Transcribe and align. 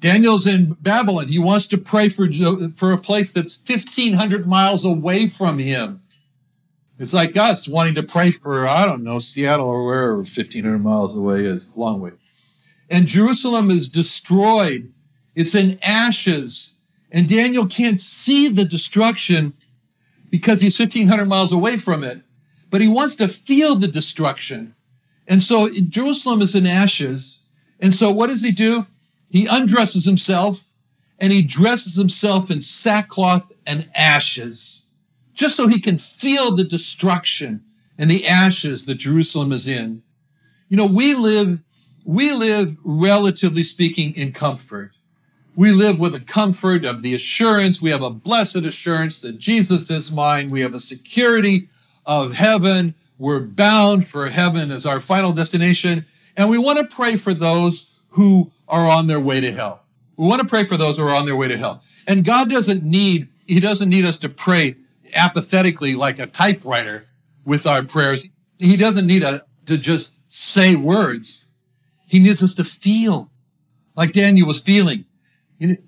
Daniel's 0.00 0.46
in 0.46 0.76
Babylon. 0.80 1.28
He 1.28 1.38
wants 1.38 1.68
to 1.68 1.78
pray 1.78 2.08
for, 2.08 2.26
for 2.74 2.92
a 2.92 2.98
place 2.98 3.32
that's 3.32 3.58
1,500 3.66 4.46
miles 4.46 4.84
away 4.84 5.28
from 5.28 5.58
him. 5.58 6.02
It's 6.98 7.12
like 7.12 7.36
us 7.36 7.68
wanting 7.68 7.94
to 7.96 8.02
pray 8.02 8.30
for, 8.30 8.66
I 8.66 8.86
don't 8.86 9.04
know, 9.04 9.18
Seattle 9.18 9.68
or 9.68 9.84
wherever 9.84 10.16
1,500 10.16 10.78
miles 10.78 11.16
away 11.16 11.44
is, 11.44 11.68
a 11.74 11.78
long 11.78 12.00
way. 12.00 12.12
And 12.90 13.06
Jerusalem 13.06 13.70
is 13.70 13.88
destroyed. 13.88 14.92
It's 15.34 15.54
in 15.54 15.78
ashes. 15.82 16.74
And 17.10 17.28
Daniel 17.28 17.66
can't 17.66 18.00
see 18.00 18.48
the 18.48 18.64
destruction 18.64 19.54
because 20.30 20.60
he's 20.60 20.78
1,500 20.78 21.26
miles 21.26 21.52
away 21.52 21.76
from 21.76 22.04
it. 22.04 22.22
But 22.70 22.80
he 22.80 22.88
wants 22.88 23.16
to 23.16 23.28
feel 23.28 23.76
the 23.76 23.88
destruction. 23.88 24.74
And 25.28 25.42
so 25.42 25.68
Jerusalem 25.88 26.40
is 26.40 26.54
in 26.54 26.66
ashes. 26.66 27.40
And 27.80 27.94
so 27.94 28.10
what 28.10 28.28
does 28.28 28.42
he 28.42 28.52
do? 28.52 28.86
He 29.28 29.46
undresses 29.46 30.04
himself 30.04 30.64
and 31.18 31.32
he 31.32 31.42
dresses 31.42 31.96
himself 31.96 32.50
in 32.50 32.60
sackcloth 32.60 33.50
and 33.66 33.88
ashes 33.94 34.82
just 35.34 35.56
so 35.56 35.66
he 35.66 35.80
can 35.80 35.98
feel 35.98 36.54
the 36.54 36.64
destruction 36.64 37.62
and 37.98 38.10
the 38.10 38.26
ashes 38.26 38.84
that 38.86 38.96
Jerusalem 38.96 39.52
is 39.52 39.68
in. 39.68 40.02
You 40.68 40.76
know, 40.76 40.86
we 40.86 41.14
live, 41.14 41.60
we 42.04 42.32
live, 42.32 42.76
relatively 42.84 43.62
speaking, 43.62 44.14
in 44.14 44.32
comfort. 44.32 44.92
We 45.54 45.72
live 45.72 46.00
with 46.00 46.14
a 46.14 46.20
comfort 46.20 46.84
of 46.84 47.02
the 47.02 47.14
assurance. 47.14 47.82
We 47.82 47.90
have 47.90 48.02
a 48.02 48.10
blessed 48.10 48.56
assurance 48.56 49.20
that 49.20 49.38
Jesus 49.38 49.90
is 49.90 50.10
mine. 50.10 50.48
We 50.48 50.60
have 50.60 50.74
a 50.74 50.80
security 50.80 51.68
of 52.06 52.34
heaven. 52.34 52.94
We're 53.18 53.40
bound 53.40 54.06
for 54.06 54.28
heaven 54.28 54.70
as 54.70 54.86
our 54.86 55.00
final 55.00 55.32
destination. 55.32 56.06
And 56.36 56.48
we 56.48 56.56
want 56.58 56.78
to 56.78 56.96
pray 56.96 57.16
for 57.16 57.34
those 57.34 57.90
who 58.08 58.50
are 58.66 58.88
on 58.88 59.06
their 59.06 59.20
way 59.20 59.40
to 59.40 59.52
hell. 59.52 59.82
We 60.16 60.26
want 60.26 60.40
to 60.40 60.48
pray 60.48 60.64
for 60.64 60.76
those 60.76 60.96
who 60.96 61.04
are 61.04 61.14
on 61.14 61.26
their 61.26 61.36
way 61.36 61.48
to 61.48 61.56
hell. 61.58 61.82
And 62.06 62.24
God 62.24 62.48
doesn't 62.48 62.82
need, 62.82 63.28
He 63.46 63.60
doesn't 63.60 63.90
need 63.90 64.06
us 64.06 64.18
to 64.20 64.28
pray 64.28 64.76
apathetically 65.14 65.94
like 65.94 66.18
a 66.18 66.26
typewriter 66.26 67.06
with 67.44 67.66
our 67.66 67.82
prayers. 67.82 68.26
He 68.58 68.76
doesn't 68.76 69.06
need 69.06 69.22
a, 69.22 69.44
to 69.66 69.76
just 69.76 70.14
say 70.28 70.76
words. 70.76 71.46
He 72.08 72.18
needs 72.18 72.42
us 72.42 72.54
to 72.54 72.64
feel 72.64 73.30
like 73.94 74.12
Daniel 74.12 74.46
was 74.46 74.60
feeling. 74.60 75.04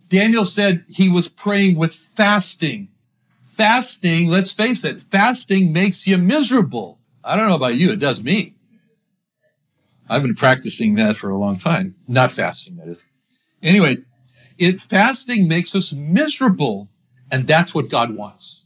Daniel 0.08 0.44
said 0.44 0.84
he 0.88 1.08
was 1.08 1.28
praying 1.28 1.76
with 1.76 1.94
fasting. 1.94 2.88
Fasting, 3.46 4.28
let's 4.28 4.50
face 4.50 4.84
it, 4.84 5.02
fasting 5.10 5.72
makes 5.72 6.06
you 6.06 6.18
miserable. 6.18 6.98
I 7.22 7.36
don't 7.36 7.48
know 7.48 7.56
about 7.56 7.76
you, 7.76 7.90
it 7.90 8.00
does 8.00 8.22
me. 8.22 8.56
I've 10.08 10.22
been 10.22 10.34
practicing 10.34 10.96
that 10.96 11.16
for 11.16 11.30
a 11.30 11.38
long 11.38 11.58
time. 11.58 11.94
Not 12.06 12.32
fasting, 12.32 12.76
that 12.76 12.88
is. 12.88 13.06
Anyway, 13.62 13.98
it 14.58 14.80
fasting 14.80 15.48
makes 15.48 15.74
us 15.74 15.92
miserable, 15.92 16.88
and 17.30 17.46
that's 17.46 17.74
what 17.74 17.88
God 17.88 18.16
wants. 18.16 18.64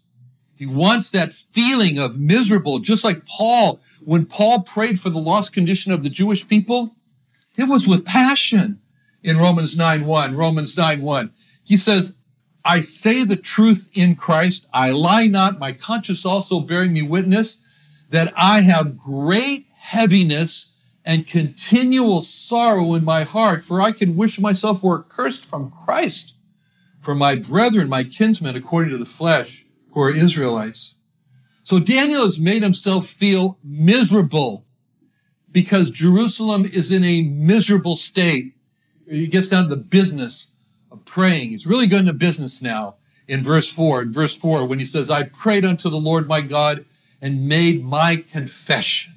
He 0.57 0.67
wants 0.67 1.11
that 1.11 1.33
feeling 1.33 1.99
of 1.99 2.19
miserable, 2.19 2.81
just 2.81 3.05
like 3.05 3.25
Paul, 3.27 3.81
when 4.05 4.27
Paul 4.27 4.63
prayed 4.63 4.99
for 4.99 5.11
the 5.11 5.19
lost 5.19 5.53
condition 5.53 5.93
of 5.93 6.03
the 6.03 6.11
Jewish 6.11 6.49
people, 6.49 6.97
it 7.57 7.65
was 7.65 7.87
with 7.87 8.05
passion 8.05 8.81
in 9.23 9.37
Romans 9.37 9.77
9 9.77 10.05
1. 10.05 10.37
Romans 10.37 10.77
9 10.77 11.03
1. 11.03 11.33
He 11.65 11.77
says, 11.77 12.15
I 12.65 12.81
say 12.81 13.25
the 13.25 13.37
truth 13.37 13.89
in 13.95 14.17
Christ. 14.17 14.67
I 14.73 14.91
lie 14.91 15.27
not. 15.27 15.59
My 15.59 15.73
conscience 15.73 16.25
also 16.25 16.61
bearing 16.61 16.93
me 16.93 17.03
witness 17.03 17.59
that 18.11 18.33
I 18.37 18.61
have 18.61 18.99
great 18.99 19.67
heaviness 19.77 20.73
and 21.05 21.27
continual 21.27 22.21
sorrow 22.21 22.95
in 22.95 23.05
my 23.05 23.25
heart, 23.25 23.65
for 23.65 23.81
I 23.81 23.93
can 23.93 24.17
wish 24.17 24.39
myself 24.39 24.83
were 24.83 25.01
accursed 25.01 25.45
from 25.45 25.71
Christ 25.71 26.35
for 27.01 27.15
my 27.15 27.37
brethren, 27.37 27.89
my 27.89 28.05
kinsmen, 28.05 28.57
according 28.57 28.91
to 28.93 28.99
the 28.99 29.07
flesh 29.07 29.65
who 29.93 30.01
are 30.03 30.11
Israelites. 30.11 30.97
So 31.63 31.79
Daniel 31.79 32.25
has 32.25 32.39
made 32.39 32.63
himself 32.63 33.07
feel 33.07 33.59
miserable 33.65 34.67
because 35.51 35.91
Jerusalem 35.91 36.67
is 36.67 36.93
in 36.93 37.05
a 37.05 37.23
miserable 37.23 37.97
state. 37.97 38.55
He 39.09 39.27
gets 39.27 39.49
down 39.49 39.69
to 39.69 39.75
the 39.75 39.81
business 39.81 40.49
of 40.91 41.05
praying. 41.05 41.51
He's 41.51 41.67
really 41.67 41.87
going 41.87 42.07
to 42.07 42.13
business 42.13 42.61
now 42.63 42.97
in 43.27 43.43
verse 43.43 43.71
4. 43.71 44.03
In 44.03 44.13
verse 44.13 44.35
4, 44.35 44.67
when 44.67 44.79
he 44.79 44.85
says, 44.85 45.11
I 45.11 45.25
prayed 45.25 45.65
unto 45.65 45.89
the 45.91 45.97
Lord 45.97 46.29
my 46.29 46.41
God 46.41 46.85
and 47.21 47.49
made 47.49 47.85
my 47.85 48.25
confession 48.31 49.15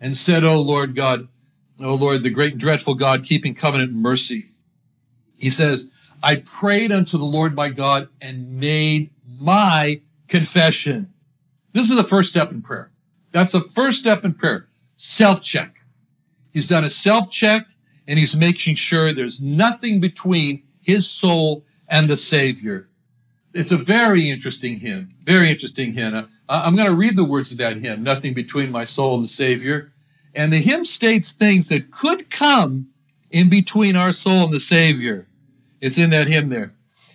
and 0.00 0.16
said, 0.16 0.44
O 0.44 0.60
Lord 0.60 0.94
God, 0.94 1.28
O 1.80 1.94
Lord, 1.94 2.22
the 2.22 2.30
great 2.30 2.52
and 2.52 2.60
dreadful 2.60 2.94
God, 2.94 3.24
keeping 3.24 3.54
covenant 3.54 3.92
mercy. 3.92 4.46
He 5.36 5.50
says, 5.50 5.90
I 6.22 6.36
prayed 6.36 6.90
unto 6.90 7.16
the 7.16 7.24
Lord 7.24 7.54
my 7.54 7.68
God 7.68 8.08
and 8.20 8.58
made 8.58 9.10
my 9.38 10.00
confession. 10.26 11.12
This 11.72 11.90
is 11.90 11.96
the 11.96 12.04
first 12.04 12.30
step 12.30 12.50
in 12.50 12.62
prayer. 12.62 12.90
That's 13.30 13.52
the 13.52 13.60
first 13.60 14.00
step 14.00 14.24
in 14.24 14.34
prayer. 14.34 14.66
Self 14.96 15.42
check. 15.42 15.80
He's 16.52 16.66
done 16.66 16.82
a 16.82 16.88
self 16.88 17.30
check 17.30 17.68
and 18.08 18.18
he's 18.18 18.34
making 18.34 18.74
sure 18.74 19.12
there's 19.12 19.42
nothing 19.42 20.00
between 20.00 20.62
his 20.80 21.08
soul 21.08 21.64
and 21.88 22.08
the 22.08 22.16
Savior. 22.16 22.88
It's 23.52 23.70
a 23.70 23.76
very 23.76 24.30
interesting 24.30 24.80
hymn. 24.80 25.10
Very 25.24 25.50
interesting 25.50 25.92
hymn. 25.92 26.26
I'm 26.48 26.74
going 26.74 26.88
to 26.88 26.94
read 26.94 27.16
the 27.16 27.24
words 27.24 27.52
of 27.52 27.58
that 27.58 27.76
hymn. 27.76 28.02
Nothing 28.02 28.32
between 28.32 28.72
my 28.72 28.84
soul 28.84 29.16
and 29.16 29.24
the 29.24 29.28
Savior. 29.28 29.92
And 30.34 30.52
the 30.52 30.58
hymn 30.58 30.86
states 30.86 31.32
things 31.32 31.68
that 31.68 31.90
could 31.90 32.30
come 32.30 32.88
in 33.30 33.50
between 33.50 33.94
our 33.94 34.12
soul 34.12 34.44
and 34.44 34.52
the 34.52 34.60
Savior. 34.60 35.26
It's 35.82 35.98
in 35.98 36.10
that 36.10 36.28
hymn 36.28 36.48
there. 36.48 36.72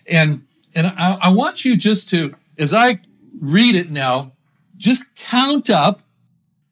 And, 0.08 0.46
and 0.76 0.88
I, 0.88 1.18
I 1.24 1.34
want 1.34 1.66
you 1.66 1.76
just 1.76 2.10
to, 2.10 2.36
as 2.60 2.74
I 2.74 3.00
read 3.40 3.76
it 3.76 3.90
now, 3.90 4.34
just 4.78 5.16
count 5.16 5.70
up 5.72 6.02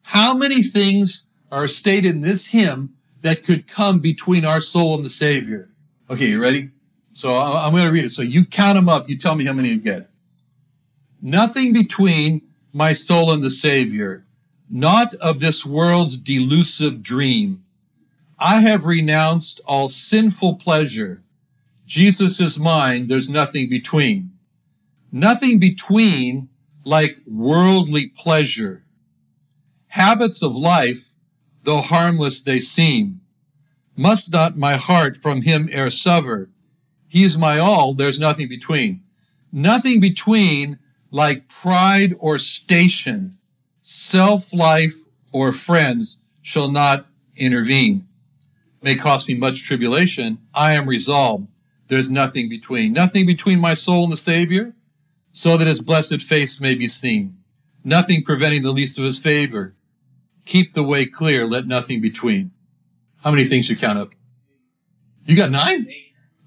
how 0.02 0.34
many 0.34 0.62
things 0.62 1.26
are 1.50 1.66
stated 1.66 2.14
in 2.14 2.20
this 2.20 2.46
hymn 2.46 2.94
that 3.22 3.42
could 3.44 3.66
come 3.66 4.00
between 4.00 4.44
our 4.44 4.60
soul 4.60 4.94
and 4.96 5.04
the 5.04 5.10
Savior. 5.10 5.70
Okay, 6.10 6.26
you 6.26 6.42
ready? 6.42 6.70
So 7.12 7.34
I'm 7.34 7.72
going 7.72 7.84
to 7.84 7.92
read 7.92 8.04
it. 8.04 8.10
So 8.10 8.22
you 8.22 8.44
count 8.44 8.76
them 8.76 8.88
up. 8.88 9.08
You 9.08 9.18
tell 9.18 9.34
me 9.34 9.44
how 9.44 9.52
many 9.52 9.70
you 9.70 9.80
get. 9.80 10.10
Nothing 11.20 11.72
between 11.72 12.42
my 12.72 12.94
soul 12.94 13.32
and 13.32 13.42
the 13.42 13.50
Savior, 13.50 14.24
not 14.68 15.14
of 15.14 15.40
this 15.40 15.64
world's 15.64 16.16
delusive 16.16 17.02
dream. 17.02 17.64
I 18.38 18.60
have 18.60 18.86
renounced 18.86 19.60
all 19.64 19.88
sinful 19.88 20.56
pleasure. 20.56 21.22
Jesus 21.86 22.40
is 22.40 22.58
mine. 22.58 23.06
There's 23.06 23.28
nothing 23.28 23.68
between. 23.68 24.32
Nothing 25.12 25.60
between 25.60 26.48
like 26.84 27.18
worldly 27.26 28.08
pleasure. 28.08 28.82
Habits 29.88 30.42
of 30.42 30.56
life, 30.56 31.10
though 31.64 31.80
harmless 31.80 32.42
they 32.42 32.60
seem, 32.60 33.20
must 33.96 34.32
not 34.32 34.56
my 34.56 34.76
heart 34.76 35.16
from 35.16 35.42
him 35.42 35.68
e'er 35.70 35.90
sever. 35.90 36.48
He's 37.08 37.36
my 37.36 37.58
all. 37.58 37.94
There's 37.94 38.18
nothing 38.18 38.48
between. 38.48 39.02
Nothing 39.52 40.00
between 40.00 40.78
like 41.10 41.48
pride 41.48 42.14
or 42.18 42.38
station, 42.38 43.38
self 43.82 44.52
life 44.54 44.96
or 45.30 45.52
friends 45.52 46.20
shall 46.40 46.70
not 46.70 47.06
intervene. 47.36 48.06
May 48.82 48.96
cost 48.96 49.28
me 49.28 49.34
much 49.34 49.62
tribulation. 49.62 50.38
I 50.54 50.72
am 50.72 50.88
resolved. 50.88 51.48
There's 51.88 52.10
nothing 52.10 52.48
between. 52.48 52.92
Nothing 52.92 53.26
between 53.26 53.60
my 53.60 53.74
soul 53.74 54.04
and 54.04 54.12
the 54.12 54.16
Savior, 54.16 54.74
so 55.32 55.56
that 55.56 55.68
his 55.68 55.80
blessed 55.80 56.22
face 56.22 56.60
may 56.60 56.74
be 56.74 56.88
seen. 56.88 57.36
Nothing 57.84 58.24
preventing 58.24 58.62
the 58.62 58.72
least 58.72 58.98
of 58.98 59.04
his 59.04 59.18
favor. 59.18 59.74
Keep 60.44 60.74
the 60.74 60.82
way 60.82 61.06
clear. 61.06 61.46
Let 61.46 61.66
nothing 61.66 62.00
between. 62.00 62.50
How 63.22 63.30
many 63.30 63.44
things 63.44 63.70
you 63.70 63.76
count 63.76 63.98
up? 63.98 64.12
You 65.24 65.36
got 65.36 65.50
nine? 65.50 65.86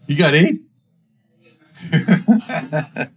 You 0.08 0.18
got 0.18 0.34
eight? 0.34 0.62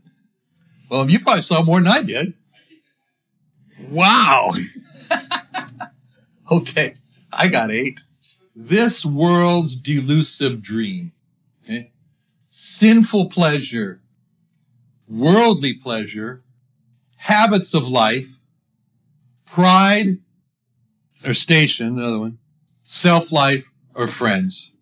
Well, 0.88 1.10
you 1.10 1.20
probably 1.20 1.42
saw 1.42 1.62
more 1.62 1.80
than 1.80 1.88
I 1.88 2.02
did. 2.02 2.34
Wow. 3.90 4.52
okay, 6.50 6.94
I 7.32 7.48
got 7.48 7.70
eight. 7.70 8.00
This 8.56 9.04
world's 9.04 9.76
delusive 9.76 10.62
dream. 10.62 11.12
Okay. 11.64 11.92
Sinful 12.48 13.28
pleasure, 13.28 14.00
worldly 15.06 15.74
pleasure, 15.74 16.42
habits 17.16 17.74
of 17.74 17.86
life, 17.86 18.40
pride 19.44 20.18
or 21.24 21.34
station, 21.34 21.98
another 21.98 22.18
one, 22.18 22.38
self 22.84 23.32
life 23.32 23.70
or 23.94 24.06
friends. 24.06 24.72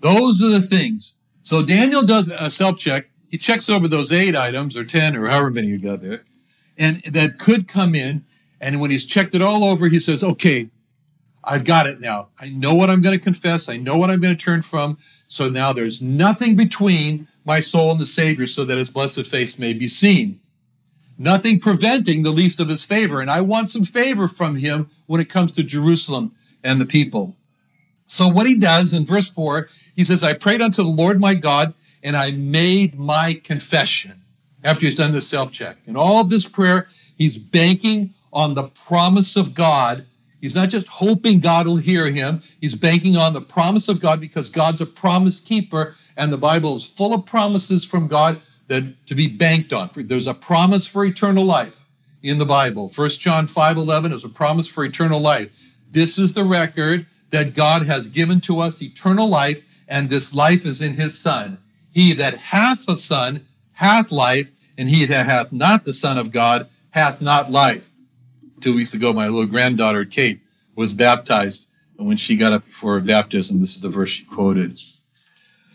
Those 0.00 0.42
are 0.42 0.48
the 0.48 0.62
things. 0.62 1.18
So 1.42 1.64
Daniel 1.64 2.04
does 2.04 2.28
a 2.28 2.50
self 2.50 2.78
check 2.78 3.06
he 3.32 3.38
checks 3.38 3.70
over 3.70 3.88
those 3.88 4.12
eight 4.12 4.36
items 4.36 4.76
or 4.76 4.84
10 4.84 5.16
or 5.16 5.26
however 5.26 5.50
many 5.50 5.68
you 5.68 5.78
got 5.78 6.02
there, 6.02 6.22
and 6.76 7.02
that 7.04 7.38
could 7.38 7.66
come 7.66 7.94
in. 7.94 8.26
And 8.60 8.78
when 8.78 8.90
he's 8.90 9.06
checked 9.06 9.34
it 9.34 9.40
all 9.40 9.64
over, 9.64 9.88
he 9.88 9.98
says, 9.98 10.22
okay, 10.22 10.68
I've 11.42 11.64
got 11.64 11.86
it 11.86 11.98
now. 11.98 12.28
I 12.38 12.50
know 12.50 12.74
what 12.74 12.90
I'm 12.90 13.00
going 13.00 13.18
to 13.18 13.24
confess. 13.24 13.70
I 13.70 13.78
know 13.78 13.96
what 13.96 14.10
I'm 14.10 14.20
going 14.20 14.36
to 14.36 14.44
turn 14.44 14.60
from. 14.60 14.98
So 15.28 15.48
now 15.48 15.72
there's 15.72 16.02
nothing 16.02 16.56
between 16.56 17.26
my 17.46 17.58
soul 17.58 17.90
and 17.90 17.98
the 17.98 18.06
Savior 18.06 18.46
so 18.46 18.66
that 18.66 18.76
his 18.76 18.90
blessed 18.90 19.26
face 19.26 19.58
may 19.58 19.72
be 19.72 19.88
seen. 19.88 20.38
Nothing 21.22 21.60
preventing 21.60 22.24
the 22.24 22.32
least 22.32 22.58
of 22.58 22.68
his 22.68 22.82
favor. 22.82 23.20
And 23.20 23.30
I 23.30 23.42
want 23.42 23.70
some 23.70 23.84
favor 23.84 24.26
from 24.26 24.56
him 24.56 24.90
when 25.06 25.20
it 25.20 25.30
comes 25.30 25.54
to 25.54 25.62
Jerusalem 25.62 26.34
and 26.64 26.80
the 26.80 26.84
people. 26.84 27.36
So 28.08 28.26
what 28.26 28.48
he 28.48 28.58
does 28.58 28.92
in 28.92 29.06
verse 29.06 29.30
four, 29.30 29.68
he 29.94 30.04
says, 30.04 30.24
I 30.24 30.32
prayed 30.32 30.60
unto 30.60 30.82
the 30.82 30.88
Lord 30.88 31.20
my 31.20 31.34
God 31.34 31.74
and 32.02 32.16
I 32.16 32.32
made 32.32 32.98
my 32.98 33.40
confession 33.44 34.20
after 34.64 34.84
he's 34.84 34.96
done 34.96 35.12
this 35.12 35.28
self 35.28 35.52
check. 35.52 35.76
In 35.86 35.96
all 35.96 36.20
of 36.20 36.28
this 36.28 36.48
prayer, 36.48 36.88
he's 37.16 37.36
banking 37.36 38.14
on 38.32 38.54
the 38.54 38.68
promise 38.68 39.36
of 39.36 39.54
God. 39.54 40.04
He's 40.40 40.56
not 40.56 40.70
just 40.70 40.88
hoping 40.88 41.38
God 41.38 41.68
will 41.68 41.76
hear 41.76 42.06
him, 42.10 42.42
he's 42.60 42.74
banking 42.74 43.16
on 43.16 43.32
the 43.32 43.40
promise 43.40 43.86
of 43.88 44.00
God 44.00 44.20
because 44.20 44.50
God's 44.50 44.80
a 44.80 44.86
promise 44.86 45.38
keeper, 45.38 45.94
and 46.16 46.32
the 46.32 46.36
Bible 46.36 46.74
is 46.74 46.84
full 46.84 47.14
of 47.14 47.26
promises 47.26 47.84
from 47.84 48.08
God 48.08 48.40
that 48.68 49.06
to 49.06 49.14
be 49.14 49.26
banked 49.26 49.72
on. 49.72 49.90
There's 49.94 50.26
a 50.26 50.34
promise 50.34 50.86
for 50.86 51.04
eternal 51.04 51.44
life 51.44 51.84
in 52.22 52.38
the 52.38 52.46
Bible. 52.46 52.90
1 52.94 53.10
John 53.10 53.46
5 53.46 53.76
11 53.76 54.12
is 54.12 54.24
a 54.24 54.28
promise 54.28 54.68
for 54.68 54.84
eternal 54.84 55.20
life. 55.20 55.50
This 55.90 56.18
is 56.18 56.32
the 56.32 56.44
record 56.44 57.06
that 57.30 57.54
God 57.54 57.86
has 57.86 58.06
given 58.06 58.40
to 58.42 58.60
us 58.60 58.82
eternal 58.82 59.28
life, 59.28 59.64
and 59.88 60.08
this 60.08 60.34
life 60.34 60.64
is 60.64 60.80
in 60.80 60.94
his 60.94 61.18
Son. 61.18 61.58
He 61.92 62.12
that 62.14 62.36
hath 62.36 62.86
the 62.86 62.96
Son 62.96 63.46
hath 63.72 64.12
life, 64.12 64.50
and 64.78 64.88
he 64.88 65.04
that 65.06 65.26
hath 65.26 65.52
not 65.52 65.84
the 65.84 65.92
Son 65.92 66.18
of 66.18 66.32
God 66.32 66.68
hath 66.90 67.20
not 67.20 67.50
life. 67.50 67.90
Two 68.60 68.74
weeks 68.76 68.94
ago, 68.94 69.12
my 69.12 69.26
little 69.26 69.46
granddaughter, 69.46 70.04
Kate, 70.04 70.40
was 70.76 70.92
baptized. 70.92 71.66
And 71.98 72.06
when 72.06 72.16
she 72.16 72.36
got 72.36 72.52
up 72.52 72.64
for 72.64 72.98
baptism, 73.00 73.60
this 73.60 73.74
is 73.74 73.80
the 73.80 73.88
verse 73.88 74.10
she 74.10 74.24
quoted. 74.24 74.80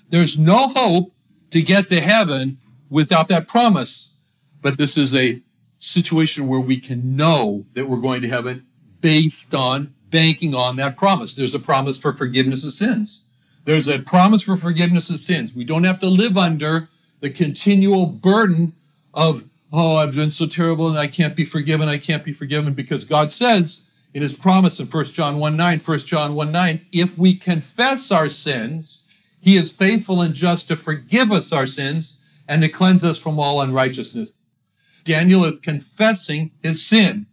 There's 0.09 0.39
no 0.39 0.69
hope 0.69 1.11
to 1.51 1.61
get 1.61 1.89
to 1.89 1.99
heaven 1.99 2.57
without 2.89 3.27
that 3.29 3.47
promise. 3.47 4.13
But 4.61 4.77
this 4.77 4.97
is 4.97 5.13
a 5.13 5.41
situation 5.77 6.47
where 6.47 6.59
we 6.59 6.77
can 6.77 7.15
know 7.15 7.65
that 7.73 7.87
we're 7.87 8.01
going 8.01 8.21
to 8.21 8.27
heaven 8.27 8.65
based 9.01 9.53
on 9.53 9.93
banking 10.09 10.55
on 10.55 10.77
that 10.77 10.97
promise. 10.97 11.35
There's 11.35 11.55
a 11.55 11.59
promise 11.59 11.99
for 11.99 12.13
forgiveness 12.13 12.65
of 12.65 12.73
sins. 12.73 13.23
There's 13.65 13.87
a 13.87 13.99
promise 13.99 14.43
for 14.43 14.55
forgiveness 14.55 15.09
of 15.09 15.23
sins. 15.23 15.53
We 15.53 15.65
don't 15.65 15.83
have 15.83 15.99
to 15.99 16.07
live 16.07 16.37
under 16.37 16.87
the 17.19 17.29
continual 17.29 18.05
burden 18.05 18.73
of, 19.13 19.43
oh, 19.73 19.97
I've 19.97 20.15
been 20.15 20.31
so 20.31 20.45
terrible 20.45 20.87
and 20.89 20.97
I 20.97 21.07
can't 21.07 21.35
be 21.35 21.45
forgiven. 21.45 21.89
I 21.89 21.97
can't 21.97 22.23
be 22.23 22.33
forgiven 22.33 22.73
because 22.73 23.03
God 23.03 23.31
says 23.31 23.83
in 24.13 24.21
his 24.21 24.35
promise 24.35 24.79
in 24.79 24.87
1 24.87 25.05
John 25.05 25.37
1 25.37 25.57
9, 25.57 25.79
1 25.79 25.99
John 25.99 26.35
1 26.35 26.51
9, 26.51 26.85
if 26.91 27.17
we 27.17 27.35
confess 27.35 28.11
our 28.11 28.29
sins, 28.29 29.03
he 29.41 29.57
is 29.57 29.71
faithful 29.71 30.21
and 30.21 30.33
just 30.33 30.69
to 30.69 30.75
forgive 30.75 31.31
us 31.31 31.51
our 31.51 31.67
sins 31.67 32.16
and 32.47 32.61
to 32.61 32.69
cleanse 32.69 33.03
us 33.03 33.17
from 33.17 33.39
all 33.39 33.61
unrighteousness. 33.61 34.33
Daniel 35.03 35.45
is 35.45 35.59
confessing 35.59 36.51
his 36.63 36.85
sin. 36.85 37.25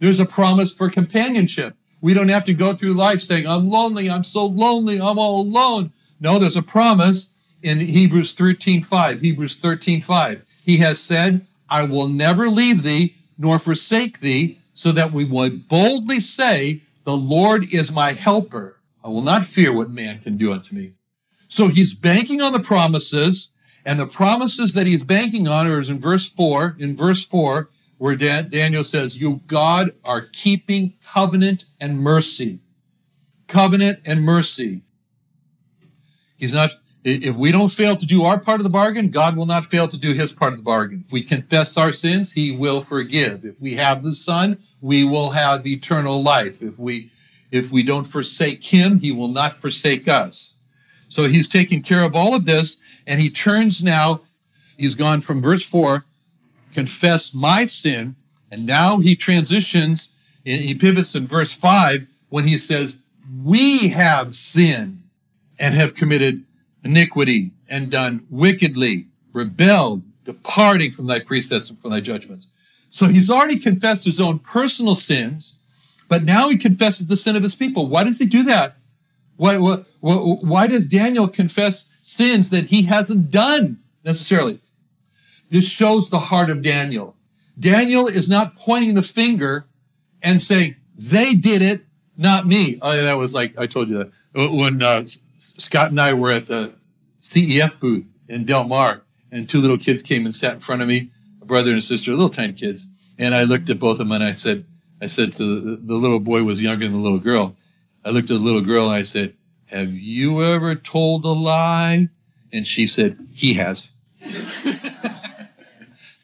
There's 0.00 0.20
a 0.20 0.26
promise 0.26 0.72
for 0.72 0.90
companionship. 0.90 1.76
We 2.00 2.12
don't 2.12 2.28
have 2.28 2.44
to 2.46 2.54
go 2.54 2.74
through 2.74 2.94
life 2.94 3.22
saying, 3.22 3.46
I'm 3.46 3.68
lonely, 3.68 4.10
I'm 4.10 4.24
so 4.24 4.46
lonely, 4.46 5.00
I'm 5.00 5.18
all 5.18 5.42
alone. 5.42 5.92
No, 6.20 6.38
there's 6.38 6.56
a 6.56 6.62
promise 6.62 7.30
in 7.62 7.80
Hebrews 7.80 8.34
13 8.34 8.82
5. 8.82 9.20
Hebrews 9.20 9.56
13 9.56 10.02
5. 10.02 10.42
He 10.64 10.76
has 10.78 11.00
said, 11.00 11.46
I 11.68 11.84
will 11.84 12.08
never 12.08 12.48
leave 12.50 12.82
thee 12.82 13.16
nor 13.38 13.58
forsake 13.58 14.20
thee, 14.20 14.58
so 14.74 14.92
that 14.92 15.12
we 15.12 15.24
would 15.24 15.68
boldly 15.68 16.20
say, 16.20 16.82
The 17.04 17.16
Lord 17.16 17.72
is 17.72 17.90
my 17.90 18.12
helper. 18.12 18.76
I 19.02 19.08
will 19.08 19.22
not 19.22 19.44
fear 19.44 19.74
what 19.74 19.90
man 19.90 20.20
can 20.20 20.36
do 20.36 20.52
unto 20.52 20.74
me. 20.74 20.92
So 21.48 21.68
he's 21.68 21.94
banking 21.94 22.40
on 22.40 22.52
the 22.52 22.60
promises, 22.60 23.50
and 23.84 24.00
the 24.00 24.06
promises 24.06 24.72
that 24.72 24.86
he's 24.86 25.02
banking 25.02 25.46
on 25.46 25.66
are 25.66 25.80
in 25.80 26.00
verse 26.00 26.28
4. 26.28 26.76
In 26.78 26.96
verse 26.96 27.26
4, 27.26 27.68
where 27.98 28.16
Daniel 28.16 28.84
says, 28.84 29.18
You, 29.18 29.40
God, 29.46 29.92
are 30.04 30.26
keeping 30.32 30.94
covenant 31.06 31.66
and 31.80 32.00
mercy. 32.00 32.60
Covenant 33.46 34.00
and 34.06 34.22
mercy. 34.22 34.82
He's 36.36 36.54
not, 36.54 36.70
if 37.04 37.36
we 37.36 37.52
don't 37.52 37.70
fail 37.70 37.94
to 37.96 38.06
do 38.06 38.24
our 38.24 38.40
part 38.40 38.60
of 38.60 38.64
the 38.64 38.70
bargain, 38.70 39.10
God 39.10 39.36
will 39.36 39.46
not 39.46 39.66
fail 39.66 39.86
to 39.88 39.96
do 39.98 40.14
his 40.14 40.32
part 40.32 40.52
of 40.52 40.58
the 40.58 40.64
bargain. 40.64 41.04
If 41.06 41.12
we 41.12 41.22
confess 41.22 41.76
our 41.76 41.92
sins, 41.92 42.32
he 42.32 42.52
will 42.52 42.80
forgive. 42.80 43.44
If 43.44 43.60
we 43.60 43.74
have 43.74 44.02
the 44.02 44.14
Son, 44.14 44.58
we 44.80 45.04
will 45.04 45.30
have 45.30 45.66
eternal 45.66 46.22
life. 46.22 46.62
If 46.62 46.78
we, 46.78 47.10
if 47.52 47.70
we 47.70 47.82
don't 47.82 48.06
forsake 48.06 48.64
him, 48.64 48.98
he 48.98 49.12
will 49.12 49.28
not 49.28 49.60
forsake 49.60 50.08
us. 50.08 50.54
So 51.08 51.28
he's 51.28 51.48
taking 51.48 51.82
care 51.82 52.02
of 52.02 52.16
all 52.16 52.34
of 52.34 52.44
this, 52.44 52.78
and 53.06 53.20
he 53.20 53.30
turns 53.30 53.82
now, 53.82 54.22
he's 54.76 54.94
gone 54.94 55.20
from 55.20 55.42
verse 55.42 55.62
4 55.62 56.04
confess 56.74 57.32
my 57.32 57.64
sin. 57.64 58.16
And 58.50 58.66
now 58.66 58.98
he 58.98 59.16
transitions, 59.16 60.10
he 60.44 60.74
pivots 60.74 61.14
in 61.14 61.26
verse 61.26 61.52
5 61.52 62.06
when 62.28 62.46
he 62.46 62.58
says, 62.58 62.96
We 63.42 63.88
have 63.88 64.34
sinned 64.34 65.02
and 65.58 65.74
have 65.74 65.94
committed 65.94 66.44
iniquity 66.84 67.52
and 67.70 67.90
done 67.90 68.26
wickedly, 68.28 69.06
rebelled, 69.32 70.02
departing 70.24 70.92
from 70.92 71.06
thy 71.06 71.20
precepts 71.20 71.70
and 71.70 71.78
from 71.78 71.90
thy 71.90 72.00
judgments. 72.00 72.46
So 72.90 73.06
he's 73.06 73.30
already 73.30 73.58
confessed 73.58 74.04
his 74.04 74.20
own 74.20 74.38
personal 74.38 74.94
sins. 74.94 75.58
But 76.08 76.22
now 76.22 76.48
he 76.48 76.58
confesses 76.58 77.06
the 77.06 77.16
sin 77.16 77.34
of 77.34 77.42
his 77.42 77.54
people. 77.54 77.88
Why 77.88 78.04
does 78.04 78.18
he 78.18 78.26
do 78.26 78.42
that? 78.44 78.76
Why, 79.36 79.58
why, 79.58 79.76
why 80.00 80.66
does 80.66 80.86
Daniel 80.86 81.26
confess 81.26 81.86
sins 82.04 82.50
that 82.50 82.66
he 82.66 82.82
hasn't 82.82 83.30
done 83.30 83.80
necessarily? 84.04 84.60
This 85.50 85.68
shows 85.68 86.10
the 86.10 86.18
heart 86.18 86.50
of 86.50 86.62
Daniel. 86.62 87.16
Daniel 87.58 88.06
is 88.06 88.28
not 88.28 88.56
pointing 88.56 88.94
the 88.94 89.02
finger 89.02 89.64
and 90.22 90.40
saying, 90.40 90.76
they 90.96 91.34
did 91.34 91.62
it, 91.62 91.82
not 92.16 92.46
me. 92.46 92.78
Oh, 92.82 92.96
that 92.96 93.14
was 93.14 93.34
like, 93.34 93.58
I 93.58 93.66
told 93.66 93.88
you 93.88 93.98
that. 93.98 94.12
When 94.34 94.82
uh, 94.82 95.04
Scott 95.38 95.90
and 95.90 96.00
I 96.00 96.14
were 96.14 96.32
at 96.32 96.46
the 96.46 96.74
CEF 97.20 97.78
booth 97.80 98.06
in 98.28 98.44
Del 98.44 98.64
Mar, 98.64 99.02
and 99.32 99.48
two 99.48 99.60
little 99.60 99.78
kids 99.78 100.02
came 100.02 100.24
and 100.24 100.34
sat 100.34 100.54
in 100.54 100.60
front 100.60 100.82
of 100.82 100.88
me, 100.88 101.10
a 101.40 101.44
brother 101.44 101.70
and 101.70 101.78
a 101.78 101.82
sister, 101.82 102.10
little 102.12 102.28
tiny 102.28 102.52
kids. 102.52 102.86
And 103.18 103.34
I 103.34 103.44
looked 103.44 103.70
at 103.70 103.78
both 103.78 103.92
of 103.92 103.98
them 103.98 104.12
and 104.12 104.24
I 104.24 104.32
said, 104.32 104.64
I 105.00 105.06
said 105.06 105.32
to 105.34 105.60
the, 105.60 105.76
the 105.76 105.94
little 105.94 106.20
boy 106.20 106.42
was 106.42 106.62
younger 106.62 106.84
than 106.84 106.94
the 106.94 107.00
little 107.00 107.18
girl. 107.18 107.56
I 108.04 108.10
looked 108.10 108.30
at 108.30 108.34
the 108.34 108.44
little 108.44 108.62
girl 108.62 108.86
and 108.86 108.96
I 108.96 109.02
said, 109.04 109.34
have 109.74 109.92
you 109.92 110.40
ever 110.40 110.76
told 110.76 111.24
a 111.24 111.32
lie? 111.32 112.08
And 112.52 112.64
she 112.64 112.86
said, 112.86 113.18
he 113.32 113.54
has. 113.54 113.88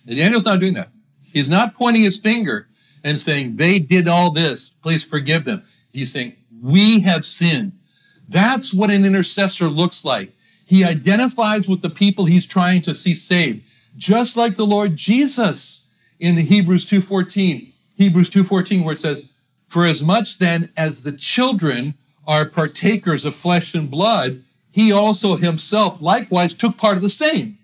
Daniel's 0.07 0.45
not 0.45 0.61
doing 0.61 0.75
that. 0.75 0.91
He's 1.25 1.49
not 1.49 1.75
pointing 1.75 2.05
his 2.05 2.21
finger 2.21 2.69
and 3.03 3.19
saying, 3.19 3.57
they 3.57 3.81
did 3.81 4.07
all 4.07 4.31
this. 4.31 4.71
Please 4.85 5.03
forgive 5.03 5.45
them. 5.45 5.65
He's 5.93 6.13
saying, 6.13 6.37
we 6.63 7.01
have 7.01 7.25
sinned. 7.25 7.73
That's 8.29 8.73
what 8.73 8.91
an 8.91 9.05
intercessor 9.05 9.67
looks 9.67 10.05
like. 10.05 10.33
He 10.67 10.85
identifies 10.85 11.67
with 11.67 11.83
the 11.83 11.91
people 11.91 12.27
he's 12.27 12.47
trying 12.47 12.83
to 12.83 12.95
see 12.95 13.17
saved, 13.17 13.65
just 13.97 14.37
like 14.37 14.57
the 14.57 14.67
Lord 14.67 14.95
Jesus 14.95 15.89
in 16.21 16.37
Hebrews 16.37 16.87
2.14. 16.87 17.73
Hebrews 17.97 18.31
2.14 18.31 18.85
where 18.85 18.95
it 18.95 19.01
says, 19.01 19.29
For 19.67 19.87
as 19.87 20.05
much 20.05 20.39
then 20.39 20.71
as 20.77 21.03
the 21.03 21.13
children 21.13 21.95
are 22.27 22.47
partakers 22.47 23.25
of 23.25 23.35
flesh 23.35 23.75
and 23.75 23.91
blood, 23.91 24.43
he 24.71 24.93
also 24.93 25.37
himself 25.37 26.01
likewise 26.01 26.55
took 26.55 26.77
part 26.77 26.97
of 26.97 27.03
the 27.03 27.11
same. 27.11 27.59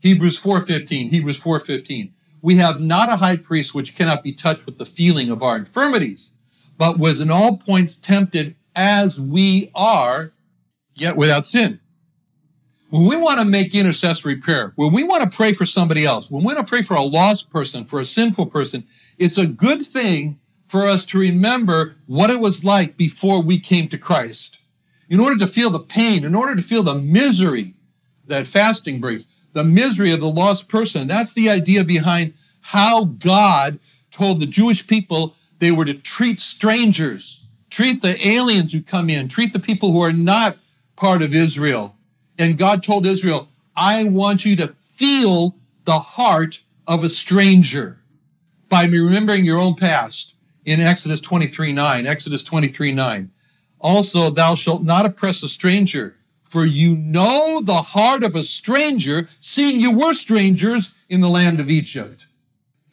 Hebrews 0.00 0.40
4.15, 0.40 1.10
Hebrews 1.10 1.40
4.15. 1.40 2.10
We 2.42 2.56
have 2.56 2.80
not 2.80 3.08
a 3.08 3.16
high 3.16 3.38
priest 3.38 3.74
which 3.74 3.96
cannot 3.96 4.22
be 4.22 4.32
touched 4.32 4.66
with 4.66 4.76
the 4.76 4.84
feeling 4.84 5.30
of 5.30 5.42
our 5.42 5.56
infirmities, 5.56 6.32
but 6.76 6.98
was 6.98 7.20
in 7.20 7.30
all 7.30 7.56
points 7.56 7.96
tempted 7.96 8.54
as 8.76 9.18
we 9.18 9.70
are, 9.74 10.32
yet 10.94 11.16
without 11.16 11.46
sin. 11.46 11.80
When 12.90 13.06
we 13.06 13.16
want 13.16 13.40
to 13.40 13.46
make 13.46 13.74
intercessory 13.74 14.36
prayer, 14.36 14.72
when 14.76 14.92
we 14.92 15.04
want 15.04 15.22
to 15.22 15.36
pray 15.36 15.52
for 15.52 15.64
somebody 15.64 16.04
else, 16.04 16.30
when 16.30 16.42
we 16.42 16.54
want 16.54 16.58
to 16.58 16.70
pray 16.70 16.82
for 16.82 16.94
a 16.94 17.02
lost 17.02 17.50
person, 17.50 17.84
for 17.86 18.00
a 18.00 18.04
sinful 18.04 18.46
person, 18.46 18.84
it's 19.18 19.38
a 19.38 19.46
good 19.46 19.84
thing 19.84 20.38
for 20.74 20.88
us 20.88 21.06
to 21.06 21.20
remember 21.20 21.94
what 22.06 22.30
it 22.30 22.40
was 22.40 22.64
like 22.64 22.96
before 22.96 23.40
we 23.40 23.60
came 23.60 23.86
to 23.86 23.96
Christ. 23.96 24.58
In 25.08 25.20
order 25.20 25.38
to 25.38 25.46
feel 25.46 25.70
the 25.70 25.78
pain, 25.78 26.24
in 26.24 26.34
order 26.34 26.56
to 26.56 26.62
feel 26.62 26.82
the 26.82 26.98
misery 26.98 27.74
that 28.26 28.48
fasting 28.48 29.00
brings, 29.00 29.28
the 29.52 29.62
misery 29.62 30.10
of 30.10 30.18
the 30.18 30.26
lost 30.26 30.68
person, 30.68 31.06
that's 31.06 31.32
the 31.32 31.48
idea 31.48 31.84
behind 31.84 32.34
how 32.60 33.04
God 33.04 33.78
told 34.10 34.40
the 34.40 34.46
Jewish 34.46 34.84
people 34.84 35.36
they 35.60 35.70
were 35.70 35.84
to 35.84 35.94
treat 35.94 36.40
strangers, 36.40 37.44
treat 37.70 38.02
the 38.02 38.26
aliens 38.26 38.72
who 38.72 38.82
come 38.82 39.08
in, 39.08 39.28
treat 39.28 39.52
the 39.52 39.60
people 39.60 39.92
who 39.92 40.00
are 40.00 40.12
not 40.12 40.58
part 40.96 41.22
of 41.22 41.36
Israel. 41.36 41.94
And 42.36 42.58
God 42.58 42.82
told 42.82 43.06
Israel, 43.06 43.48
I 43.76 44.06
want 44.06 44.44
you 44.44 44.56
to 44.56 44.74
feel 44.74 45.54
the 45.84 46.00
heart 46.00 46.64
of 46.88 47.04
a 47.04 47.08
stranger 47.08 48.00
by 48.68 48.86
remembering 48.86 49.44
your 49.44 49.60
own 49.60 49.76
past 49.76 50.33
in 50.64 50.80
Exodus 50.80 51.20
23 51.20 51.72
9. 51.72 52.06
Exodus 52.06 52.42
23 52.42 52.92
9. 52.92 53.30
Also, 53.80 54.30
thou 54.30 54.54
shalt 54.54 54.82
not 54.82 55.06
oppress 55.06 55.42
a 55.42 55.48
stranger, 55.48 56.16
for 56.44 56.64
you 56.64 56.96
know 56.96 57.60
the 57.62 57.82
heart 57.82 58.22
of 58.22 58.34
a 58.34 58.44
stranger, 58.44 59.28
seeing 59.40 59.80
you 59.80 59.90
were 59.90 60.14
strangers 60.14 60.94
in 61.08 61.20
the 61.20 61.28
land 61.28 61.60
of 61.60 61.70
Egypt. 61.70 62.26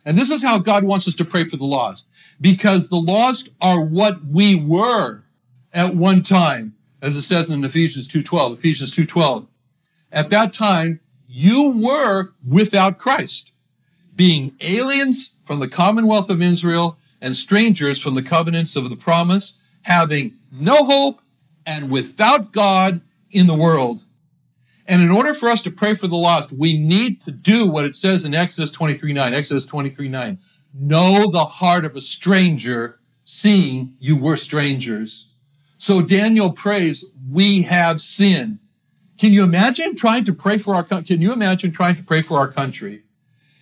And 0.05 0.17
this 0.17 0.31
is 0.31 0.41
how 0.41 0.57
God 0.57 0.83
wants 0.83 1.07
us 1.07 1.15
to 1.15 1.25
pray 1.25 1.47
for 1.47 1.57
the 1.57 1.65
lost, 1.65 2.05
because 2.41 2.89
the 2.89 2.95
lost 2.95 3.49
are 3.61 3.85
what 3.85 4.25
we 4.25 4.55
were 4.55 5.23
at 5.73 5.95
one 5.95 6.23
time, 6.23 6.75
as 7.01 7.15
it 7.15 7.21
says 7.21 7.49
in 7.49 7.63
Ephesians 7.63 8.07
2.12, 8.07 8.57
Ephesians 8.57 8.91
2.12. 8.93 9.47
At 10.11 10.29
that 10.31 10.51
time, 10.51 10.99
you 11.27 11.71
were 11.77 12.33
without 12.45 12.97
Christ, 12.97 13.51
being 14.15 14.53
aliens 14.59 15.31
from 15.45 15.59
the 15.59 15.69
commonwealth 15.69 16.29
of 16.29 16.41
Israel 16.41 16.97
and 17.21 17.35
strangers 17.35 18.01
from 18.01 18.15
the 18.15 18.23
covenants 18.23 18.75
of 18.75 18.89
the 18.89 18.95
promise, 18.95 19.57
having 19.83 20.33
no 20.51 20.83
hope 20.83 21.21
and 21.65 21.91
without 21.91 22.51
God 22.51 23.01
in 23.29 23.47
the 23.47 23.55
world. 23.55 24.03
And 24.87 25.01
in 25.01 25.11
order 25.11 25.33
for 25.33 25.49
us 25.49 25.61
to 25.61 25.71
pray 25.71 25.95
for 25.95 26.07
the 26.07 26.17
lost, 26.17 26.51
we 26.51 26.77
need 26.77 27.21
to 27.21 27.31
do 27.31 27.69
what 27.69 27.85
it 27.85 27.95
says 27.95 28.25
in 28.25 28.33
Exodus 28.33 28.71
23 28.71 29.13
9. 29.13 29.33
Exodus 29.33 29.65
23 29.65 30.09
9. 30.09 30.39
Know 30.73 31.29
the 31.29 31.45
heart 31.45 31.85
of 31.85 31.95
a 31.95 32.01
stranger, 32.01 32.99
seeing 33.23 33.93
you 33.99 34.17
were 34.17 34.37
strangers. 34.37 35.29
So 35.77 36.01
Daniel 36.01 36.51
prays, 36.51 37.05
We 37.29 37.61
have 37.63 38.01
sinned. 38.01 38.59
Can 39.17 39.33
you 39.33 39.43
imagine 39.43 39.95
trying 39.95 40.25
to 40.25 40.33
pray 40.33 40.57
for 40.57 40.73
our 40.73 40.83
country? 40.83 41.15
Can 41.15 41.21
you 41.21 41.31
imagine 41.31 41.71
trying 41.71 41.95
to 41.95 42.03
pray 42.03 42.21
for 42.21 42.39
our 42.39 42.51
country? 42.51 43.03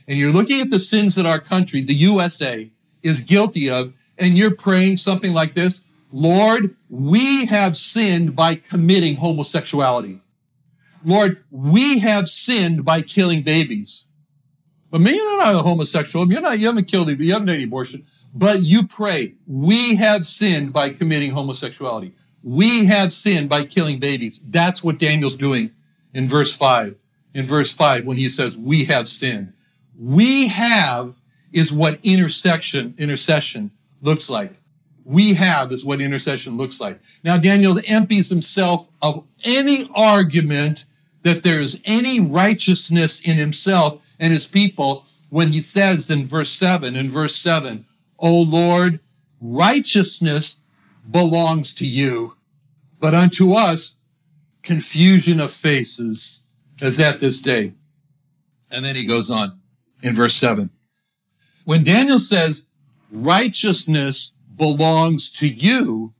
And 0.07 0.17
you're 0.17 0.31
looking 0.31 0.61
at 0.61 0.69
the 0.69 0.79
sins 0.79 1.15
that 1.15 1.25
our 1.25 1.39
country, 1.39 1.81
the 1.81 1.93
USA, 1.93 2.71
is 3.03 3.21
guilty 3.21 3.69
of, 3.69 3.93
and 4.17 4.37
you're 4.37 4.55
praying 4.55 4.97
something 4.97 5.33
like 5.33 5.55
this 5.55 5.81
Lord, 6.11 6.75
we 6.89 7.45
have 7.45 7.77
sinned 7.77 8.35
by 8.35 8.55
committing 8.55 9.15
homosexuality. 9.15 10.21
Lord, 11.05 11.43
we 11.51 11.99
have 11.99 12.27
sinned 12.27 12.83
by 12.83 13.01
killing 13.01 13.43
babies. 13.43 14.05
But 14.91 15.01
maybe 15.01 15.17
you're 15.17 15.37
not 15.37 15.55
a 15.55 15.59
homosexual. 15.59 16.31
You're 16.31 16.41
not, 16.41 16.57
you 16.57 16.65
haven't 16.65 16.85
killed, 16.85 17.09
you 17.09 17.31
haven't 17.31 17.47
done 17.47 17.61
abortion, 17.61 18.05
but 18.33 18.63
you 18.63 18.87
pray, 18.87 19.35
we 19.45 19.95
have 19.95 20.25
sinned 20.25 20.73
by 20.73 20.89
committing 20.89 21.31
homosexuality. 21.31 22.13
We 22.43 22.85
have 22.85 23.13
sinned 23.13 23.49
by 23.49 23.65
killing 23.65 23.99
babies. 23.99 24.39
That's 24.47 24.83
what 24.83 24.97
Daniel's 24.97 25.35
doing 25.35 25.71
in 26.13 26.27
verse 26.27 26.55
five. 26.55 26.95
In 27.35 27.45
verse 27.45 27.71
five, 27.71 28.07
when 28.07 28.17
he 28.17 28.29
says, 28.29 28.57
we 28.57 28.85
have 28.85 29.07
sinned. 29.07 29.53
We 29.97 30.47
have 30.47 31.13
is 31.51 31.71
what 31.71 31.99
intersection, 32.03 32.93
intercession 32.97 33.71
looks 34.01 34.29
like. 34.29 34.53
We 35.05 35.33
have 35.33 35.71
is 35.71 35.83
what 35.83 36.01
intercession 36.01 36.57
looks 36.57 36.79
like. 36.79 36.99
Now, 37.23 37.37
Daniel 37.37 37.79
empties 37.87 38.29
himself 38.29 38.87
of 39.01 39.23
any 39.43 39.89
argument 39.95 40.85
that 41.23 41.43
there 41.43 41.59
is 41.59 41.81
any 41.85 42.19
righteousness 42.19 43.19
in 43.21 43.37
himself 43.37 44.01
and 44.19 44.31
his 44.31 44.45
people 44.45 45.05
when 45.29 45.49
he 45.49 45.61
says 45.61 46.09
in 46.09 46.27
verse 46.27 46.51
7, 46.51 46.95
in 46.95 47.09
verse 47.09 47.35
7, 47.35 47.85
O 48.19 48.41
Lord, 48.41 48.99
righteousness 49.41 50.59
belongs 51.09 51.73
to 51.75 51.87
you, 51.87 52.35
but 52.99 53.15
unto 53.15 53.53
us 53.53 53.95
confusion 54.61 55.39
of 55.39 55.51
faces 55.51 56.41
as 56.81 56.99
at 56.99 57.21
this 57.21 57.41
day. 57.41 57.73
And 58.71 58.85
then 58.85 58.95
he 58.95 59.05
goes 59.05 59.31
on 59.31 59.59
in 60.03 60.13
verse 60.13 60.35
7. 60.35 60.69
When 61.69 61.83
Daniel 61.83 62.17
says 62.17 62.63
righteousness 63.11 64.31
belongs 64.57 65.31
to 65.33 65.47
you, 65.47 66.15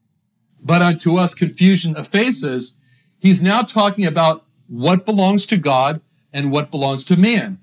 but 0.61 0.83
unto 0.83 1.17
us 1.17 1.33
confusion 1.33 1.97
of 1.97 2.07
faces, 2.07 2.75
he's 3.17 3.41
now 3.41 3.63
talking 3.63 4.05
about 4.05 4.45
what 4.67 5.07
belongs 5.07 5.47
to 5.47 5.57
God 5.57 6.01
and 6.31 6.51
what 6.51 6.69
belongs 6.69 7.03
to 7.05 7.17
man. 7.17 7.57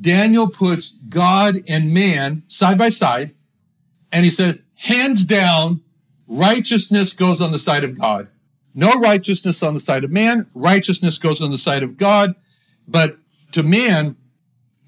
Daniel 0.00 0.48
puts 0.48 0.92
God 1.10 1.56
and 1.68 1.92
man 1.92 2.44
side 2.46 2.78
by 2.78 2.88
side, 2.88 3.34
and 4.10 4.24
he 4.24 4.30
says, 4.30 4.64
hands 4.76 5.26
down, 5.26 5.82
righteousness 6.28 7.12
goes 7.12 7.42
on 7.42 7.52
the 7.52 7.58
side 7.58 7.84
of 7.84 7.98
God. 7.98 8.28
No 8.74 8.98
righteousness 9.00 9.62
on 9.62 9.74
the 9.74 9.80
side 9.80 10.02
of 10.02 10.10
man. 10.10 10.46
Righteousness 10.54 11.18
goes 11.18 11.42
on 11.42 11.50
the 11.50 11.58
side 11.58 11.82
of 11.82 11.98
God. 11.98 12.34
But 12.86 13.18
to 13.52 13.62
man, 13.62 14.16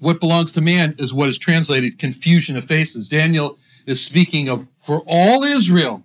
what 0.01 0.19
belongs 0.19 0.51
to 0.51 0.61
man 0.61 0.95
is 0.99 1.13
what 1.13 1.29
is 1.29 1.37
translated 1.37 1.97
confusion 1.97 2.57
of 2.57 2.65
faces. 2.65 3.07
Daniel 3.07 3.57
is 3.85 4.03
speaking 4.03 4.49
of 4.49 4.67
for 4.77 5.01
all 5.07 5.43
Israel, 5.43 6.03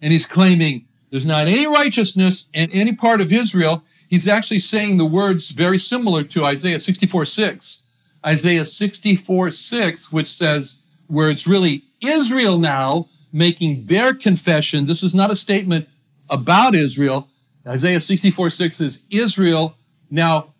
and 0.00 0.12
he's 0.12 0.26
claiming 0.26 0.86
there's 1.10 1.26
not 1.26 1.46
any 1.48 1.66
righteousness 1.66 2.46
in 2.54 2.70
any 2.72 2.94
part 2.94 3.20
of 3.20 3.32
Israel 3.32 3.82
he's 4.14 4.28
actually 4.28 4.60
saying 4.60 4.96
the 4.96 5.04
words 5.04 5.50
very 5.50 5.78
similar 5.78 6.22
to 6.22 6.44
Isaiah 6.44 6.78
64 6.78 7.26
6. 7.26 7.82
Isaiah 8.24 8.64
64 8.64 9.50
6, 9.50 10.12
which 10.12 10.32
says, 10.32 10.82
where 11.08 11.30
it's 11.30 11.46
really 11.46 11.82
Israel 12.00 12.58
now 12.58 13.08
making 13.32 13.86
their 13.86 14.14
confession. 14.14 14.86
This 14.86 15.02
is 15.02 15.14
not 15.14 15.30
a 15.30 15.36
statement 15.36 15.88
about 16.30 16.74
Israel. 16.74 17.28
Isaiah 17.66 18.00
64 18.00 18.50
6 18.50 18.80
is 18.80 19.02
Israel 19.10 19.76
now 20.10 20.53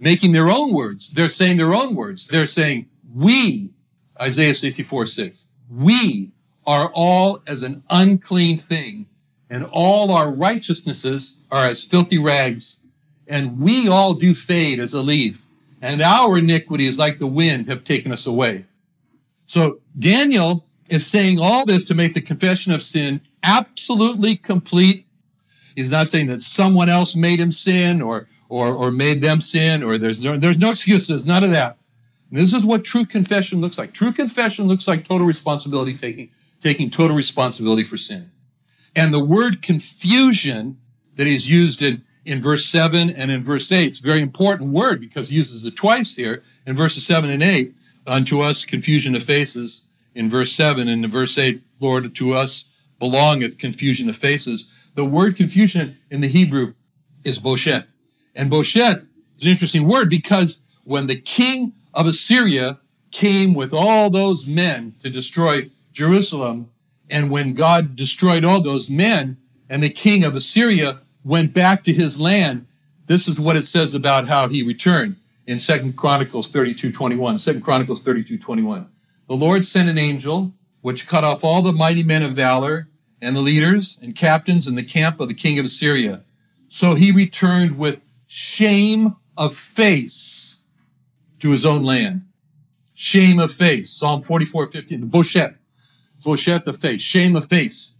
making 0.00 0.32
their 0.32 0.48
own 0.48 0.72
words. 0.72 1.12
They're 1.12 1.28
saying 1.28 1.58
their 1.58 1.74
own 1.74 1.94
words. 1.94 2.26
They're 2.26 2.46
saying, 2.46 2.88
we, 3.14 3.70
Isaiah 4.20 4.54
64 4.54 5.06
6, 5.06 5.46
we 5.70 6.32
are 6.66 6.90
all 6.94 7.40
as 7.46 7.62
an 7.62 7.82
unclean 7.90 8.58
thing, 8.58 9.06
and 9.48 9.64
all 9.70 10.10
our 10.10 10.34
righteousnesses 10.34 11.36
are 11.50 11.66
as 11.66 11.84
filthy 11.84 12.18
rags. 12.18 12.78
And 13.28 13.60
we 13.60 13.88
all 13.88 14.14
do 14.14 14.34
fade 14.34 14.80
as 14.80 14.92
a 14.92 15.02
leaf, 15.02 15.46
and 15.80 16.02
our 16.02 16.38
iniquities, 16.38 16.98
like 16.98 17.18
the 17.18 17.28
wind, 17.28 17.68
have 17.68 17.84
taken 17.84 18.10
us 18.10 18.26
away. 18.26 18.64
So 19.46 19.80
Daniel 19.98 20.66
is 20.88 21.06
saying 21.06 21.38
all 21.38 21.64
this 21.64 21.84
to 21.86 21.94
make 21.94 22.14
the 22.14 22.20
confession 22.20 22.72
of 22.72 22.82
sin 22.82 23.20
absolutely 23.42 24.36
complete. 24.36 25.06
He's 25.76 25.90
not 25.90 26.08
saying 26.08 26.26
that 26.26 26.42
someone 26.42 26.88
else 26.88 27.14
made 27.14 27.38
him 27.38 27.52
sin 27.52 28.02
or 28.02 28.26
or, 28.50 28.74
or 28.74 28.90
made 28.90 29.22
them 29.22 29.40
sin 29.40 29.82
or 29.82 29.96
there's 29.96 30.20
no 30.20 30.36
there's 30.36 30.58
no 30.58 30.70
excuses, 30.70 31.24
none 31.24 31.44
of 31.44 31.50
that. 31.50 31.78
This 32.32 32.52
is 32.52 32.64
what 32.64 32.84
true 32.84 33.06
confession 33.06 33.60
looks 33.60 33.78
like. 33.78 33.94
True 33.94 34.12
confession 34.12 34.66
looks 34.66 34.86
like 34.86 35.04
total 35.04 35.26
responsibility 35.26 35.96
taking 35.96 36.30
taking 36.60 36.90
total 36.90 37.16
responsibility 37.16 37.84
for 37.84 37.96
sin. 37.96 38.30
And 38.94 39.14
the 39.14 39.24
word 39.24 39.62
confusion 39.62 40.78
that 41.14 41.26
is 41.26 41.50
used 41.50 41.80
in, 41.80 42.02
in 42.24 42.42
verse 42.42 42.66
7 42.66 43.10
and 43.10 43.30
in 43.30 43.44
verse 43.44 43.70
8, 43.70 43.86
it's 43.86 44.00
a 44.00 44.02
very 44.02 44.20
important 44.20 44.70
word 44.72 45.00
because 45.00 45.28
he 45.28 45.36
uses 45.36 45.64
it 45.64 45.76
twice 45.76 46.16
here 46.16 46.42
in 46.66 46.76
verses 46.76 47.06
7 47.06 47.30
and 47.30 47.42
8. 47.42 47.74
Unto 48.06 48.40
us 48.40 48.64
confusion 48.64 49.14
of 49.14 49.22
faces 49.22 49.86
in 50.14 50.28
verse 50.28 50.52
7 50.52 50.88
and 50.88 51.04
in 51.04 51.10
verse 51.10 51.38
8, 51.38 51.62
Lord, 51.78 52.14
to 52.16 52.34
us 52.34 52.64
belongeth 52.98 53.58
confusion 53.58 54.08
of 54.08 54.16
faces. 54.16 54.70
The 54.96 55.04
word 55.04 55.36
confusion 55.36 55.96
in 56.10 56.20
the 56.20 56.28
Hebrew 56.28 56.74
is 57.24 57.38
bosheth. 57.38 57.89
And 58.34 58.50
bosheth 58.50 59.04
is 59.38 59.44
an 59.44 59.48
interesting 59.50 59.86
word 59.86 60.08
because 60.10 60.60
when 60.84 61.06
the 61.06 61.20
king 61.20 61.72
of 61.94 62.06
Assyria 62.06 62.78
came 63.10 63.54
with 63.54 63.74
all 63.74 64.10
those 64.10 64.46
men 64.46 64.94
to 65.00 65.10
destroy 65.10 65.70
Jerusalem. 65.92 66.70
And 67.08 67.30
when 67.30 67.54
God 67.54 67.96
destroyed 67.96 68.44
all 68.44 68.62
those 68.62 68.88
men 68.88 69.36
and 69.68 69.82
the 69.82 69.90
king 69.90 70.24
of 70.24 70.34
Assyria 70.34 71.00
went 71.24 71.52
back 71.52 71.84
to 71.84 71.92
his 71.92 72.20
land, 72.20 72.66
this 73.06 73.26
is 73.26 73.40
what 73.40 73.56
it 73.56 73.64
says 73.64 73.94
about 73.94 74.28
how 74.28 74.48
he 74.48 74.62
returned 74.62 75.16
in 75.46 75.58
Second 75.58 75.96
Chronicles 75.96 76.48
32, 76.48 76.92
21. 76.92 77.38
2 77.38 77.60
Chronicles 77.60 78.02
32, 78.02 78.38
21. 78.38 78.86
The 79.28 79.34
Lord 79.34 79.64
sent 79.64 79.88
an 79.88 79.98
angel 79.98 80.52
which 80.82 81.08
cut 81.08 81.24
off 81.24 81.44
all 81.44 81.62
the 81.62 81.72
mighty 81.72 82.04
men 82.04 82.22
of 82.22 82.32
valor 82.32 82.88
and 83.20 83.34
the 83.34 83.40
leaders 83.40 83.98
and 84.00 84.14
captains 84.14 84.66
in 84.66 84.76
the 84.76 84.84
camp 84.84 85.20
of 85.20 85.28
the 85.28 85.34
king 85.34 85.58
of 85.58 85.64
Assyria. 85.64 86.22
So 86.68 86.94
he 86.94 87.10
returned 87.10 87.76
with 87.76 88.00
shame 88.32 89.16
of 89.36 89.56
face 89.56 90.56
to 91.40 91.50
his 91.50 91.66
own 91.66 91.82
land. 91.82 92.22
Shame 92.94 93.40
of 93.40 93.52
face. 93.52 93.90
Psalm 93.90 94.22
44, 94.22 94.68
15. 94.68 95.00
The 95.00 95.06
Boshet. 95.08 95.56
Boshet 96.24 96.64
the 96.64 96.72
face, 96.72 97.00
shame 97.00 97.34
of 97.34 97.48
face. 97.48 97.92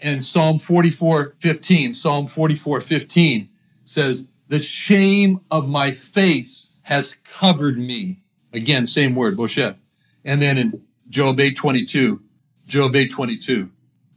And 0.00 0.24
Psalm 0.24 0.58
44, 0.58 1.36
15, 1.38 1.94
Psalm 1.94 2.26
44, 2.26 2.80
15 2.80 3.48
says, 3.84 4.26
the 4.48 4.58
shame 4.58 5.40
of 5.52 5.68
my 5.68 5.92
face 5.92 6.72
has 6.82 7.14
covered 7.24 7.78
me. 7.78 8.20
Again, 8.52 8.86
same 8.86 9.14
word, 9.14 9.36
Boshet. 9.36 9.76
And 10.24 10.42
then 10.42 10.58
in 10.58 10.82
Job 11.10 11.38
8, 11.38 11.56
22, 11.56 12.20
Job 12.66 12.96
8, 12.96 13.10
22, 13.12 13.70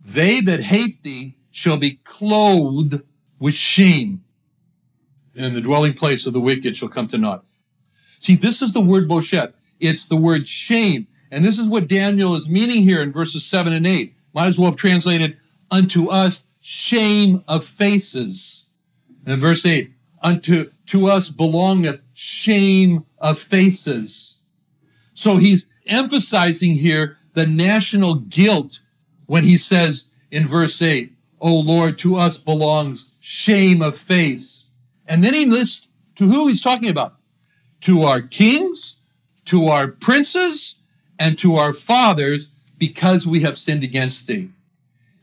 they 0.04 0.42
that 0.42 0.62
hate 0.62 1.04
thee 1.04 1.36
shall 1.52 1.78
be 1.78 2.00
clothed 2.04 3.02
with 3.40 3.54
shame 3.54 4.24
and 5.36 5.56
the 5.56 5.62
dwelling 5.62 5.94
place 5.94 6.26
of 6.26 6.34
the 6.34 6.40
wicked 6.40 6.76
shall 6.76 6.90
come 6.90 7.08
to 7.08 7.18
naught. 7.18 7.46
See, 8.20 8.36
this 8.36 8.62
is 8.62 8.74
the 8.74 8.82
word 8.82 9.08
Boshet. 9.08 9.54
It's 9.80 10.08
the 10.08 10.18
word 10.18 10.48
shame. 10.48 11.08
And 11.32 11.46
this 11.46 11.60
is 11.60 11.68
what 11.68 11.88
Daniel 11.88 12.36
is 12.36 12.50
meaning 12.50 12.84
here 12.84 13.02
in 13.02 13.14
verses 13.14 13.46
7 13.46 13.72
and 13.72 13.88
8. 13.88 14.14
Might 14.34 14.48
as 14.48 14.58
well 14.58 14.72
have 14.72 14.80
translated, 14.80 15.38
unto 15.72 16.08
us 16.08 16.46
shame 16.62 17.44
of 17.48 17.66
faces. 17.66 18.66
And 19.26 19.40
verse 19.40 19.66
8, 19.66 19.92
unto 20.22 20.70
to 20.88 21.08
us 21.08 21.30
belongeth 21.30 22.02
shame 22.14 23.06
of 23.20 23.40
faces. 23.40 24.38
So 25.14 25.38
he's 25.38 25.72
emphasizing 25.86 26.76
here 26.76 27.18
the 27.34 27.46
national 27.46 28.16
guilt 28.16 28.80
when 29.28 29.44
he 29.44 29.58
says 29.58 30.10
in 30.32 30.48
verse 30.48 30.82
8, 30.82 31.14
O 31.42 31.60
Lord, 31.60 31.98
to 32.00 32.16
us 32.16 32.38
belongs 32.38 33.12
shame 33.20 33.82
of 33.82 33.98
face. 33.98 34.59
And 35.10 35.24
then 35.24 35.34
he 35.34 35.46
lists 35.46 35.88
to 36.16 36.24
who 36.26 36.48
he's 36.48 36.62
talking 36.62 36.90
about. 36.90 37.14
To 37.82 38.04
our 38.04 38.22
kings, 38.22 39.00
to 39.46 39.66
our 39.66 39.88
princes, 39.88 40.76
and 41.18 41.38
to 41.40 41.56
our 41.56 41.74
fathers 41.74 42.52
because 42.78 43.28
we 43.28 43.42
have 43.42 43.58
sinned 43.58 43.84
against 43.84 44.28
thee. 44.28 44.50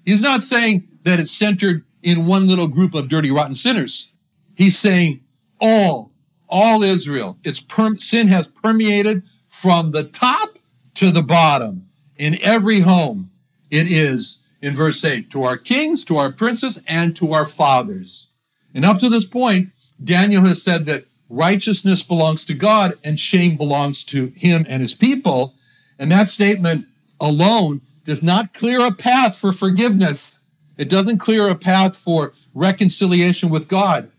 He's 0.04 0.20
not 0.20 0.42
saying 0.42 0.86
that 1.04 1.20
it's 1.20 1.30
centered 1.30 1.84
in 2.02 2.26
one 2.26 2.46
little 2.46 2.68
group 2.68 2.94
of 2.94 3.08
dirty, 3.08 3.30
rotten 3.30 3.54
sinners. 3.54 4.12
He's 4.54 4.78
saying 4.78 5.20
all, 5.60 6.10
all 6.48 6.82
Israel. 6.82 7.38
Its 7.44 7.60
per- 7.60 7.96
sin 7.96 8.28
has 8.28 8.46
permeated 8.46 9.22
from 9.48 9.92
the 9.92 10.04
top 10.04 10.58
to 10.94 11.10
the 11.10 11.22
bottom 11.22 11.88
in 12.16 12.42
every 12.42 12.80
home. 12.80 13.30
It 13.70 13.90
is 13.90 14.38
in 14.62 14.74
verse 14.74 15.04
8 15.04 15.30
to 15.30 15.44
our 15.44 15.56
kings, 15.56 16.04
to 16.04 16.16
our 16.16 16.32
princes, 16.32 16.80
and 16.86 17.16
to 17.16 17.32
our 17.32 17.46
fathers. 17.46 18.28
And 18.74 18.84
up 18.84 18.98
to 18.98 19.08
this 19.08 19.24
point, 19.24 19.70
Daniel 20.02 20.42
has 20.44 20.62
said 20.62 20.86
that 20.86 21.04
righteousness 21.28 22.02
belongs 22.02 22.44
to 22.44 22.54
God 22.54 22.98
and 23.02 23.18
shame 23.18 23.56
belongs 23.56 24.04
to 24.04 24.26
him 24.36 24.66
and 24.68 24.82
his 24.82 24.94
people. 24.94 25.54
And 25.98 26.12
that 26.12 26.28
statement 26.28 26.86
alone 27.20 27.80
does 28.04 28.22
not 28.22 28.54
clear 28.54 28.84
a 28.84 28.92
path 28.92 29.36
for 29.36 29.52
forgiveness. 29.52 30.40
It 30.76 30.88
doesn't 30.88 31.18
clear 31.18 31.48
a 31.48 31.54
path 31.54 31.96
for 31.96 32.34
reconciliation 32.54 33.48
with 33.48 33.68
God. 33.68 34.10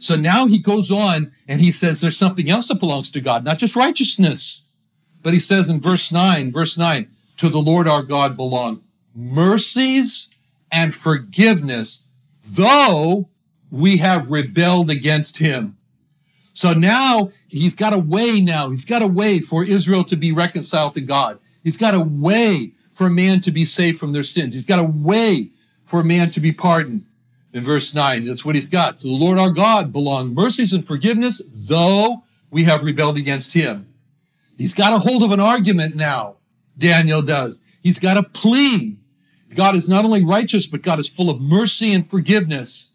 So 0.00 0.16
now 0.16 0.46
he 0.46 0.58
goes 0.58 0.90
on 0.90 1.32
and 1.48 1.60
he 1.60 1.72
says 1.72 2.00
there's 2.00 2.16
something 2.16 2.50
else 2.50 2.68
that 2.68 2.80
belongs 2.80 3.10
to 3.12 3.20
God, 3.20 3.44
not 3.44 3.58
just 3.58 3.76
righteousness. 3.76 4.62
But 5.22 5.32
he 5.32 5.40
says 5.40 5.68
in 5.68 5.80
verse 5.80 6.12
9, 6.12 6.52
verse 6.52 6.78
9, 6.78 7.08
to 7.38 7.48
the 7.48 7.58
Lord 7.58 7.88
our 7.88 8.02
God 8.02 8.36
belong 8.36 8.82
mercies 9.14 10.28
and 10.70 10.94
forgiveness, 10.94 12.04
though 12.44 13.28
we 13.70 13.96
have 13.98 14.30
rebelled 14.30 14.90
against 14.90 15.38
him. 15.38 15.76
So 16.52 16.72
now 16.72 17.30
he's 17.48 17.74
got 17.74 17.94
a 17.94 17.98
way 17.98 18.40
now. 18.40 18.70
He's 18.70 18.84
got 18.84 19.02
a 19.02 19.06
way 19.06 19.38
for 19.38 19.64
Israel 19.64 20.04
to 20.04 20.16
be 20.16 20.32
reconciled 20.32 20.94
to 20.94 21.00
God. 21.00 21.38
He's 21.62 21.76
got 21.76 21.94
a 21.94 22.00
way 22.00 22.72
for 22.94 23.06
a 23.06 23.10
man 23.10 23.40
to 23.42 23.52
be 23.52 23.64
saved 23.64 23.98
from 23.98 24.12
their 24.12 24.24
sins. 24.24 24.54
He's 24.54 24.66
got 24.66 24.80
a 24.80 24.84
way 24.84 25.52
for 25.84 26.00
a 26.00 26.04
man 26.04 26.30
to 26.32 26.40
be 26.40 26.52
pardoned. 26.52 27.04
In 27.52 27.64
verse 27.64 27.94
9, 27.94 28.24
that's 28.24 28.44
what 28.44 28.56
he's 28.56 28.68
got. 28.68 28.98
To 28.98 29.06
the 29.06 29.12
Lord 29.12 29.38
our 29.38 29.50
God 29.50 29.92
belong 29.92 30.34
mercies 30.34 30.72
and 30.72 30.86
forgiveness, 30.86 31.40
though 31.52 32.24
we 32.50 32.64
have 32.64 32.82
rebelled 32.82 33.18
against 33.18 33.52
him. 33.52 33.88
He's 34.56 34.74
got 34.74 34.92
a 34.92 34.98
hold 34.98 35.22
of 35.22 35.30
an 35.30 35.40
argument 35.40 35.94
now, 35.94 36.36
Daniel 36.76 37.22
does. 37.22 37.62
He's 37.82 37.98
got 37.98 38.16
a 38.16 38.22
plea. 38.22 38.98
God 39.54 39.76
is 39.76 39.88
not 39.88 40.04
only 40.04 40.24
righteous, 40.24 40.66
but 40.66 40.82
God 40.82 40.98
is 40.98 41.08
full 41.08 41.30
of 41.30 41.40
mercy 41.40 41.94
and 41.94 42.08
forgiveness. 42.08 42.87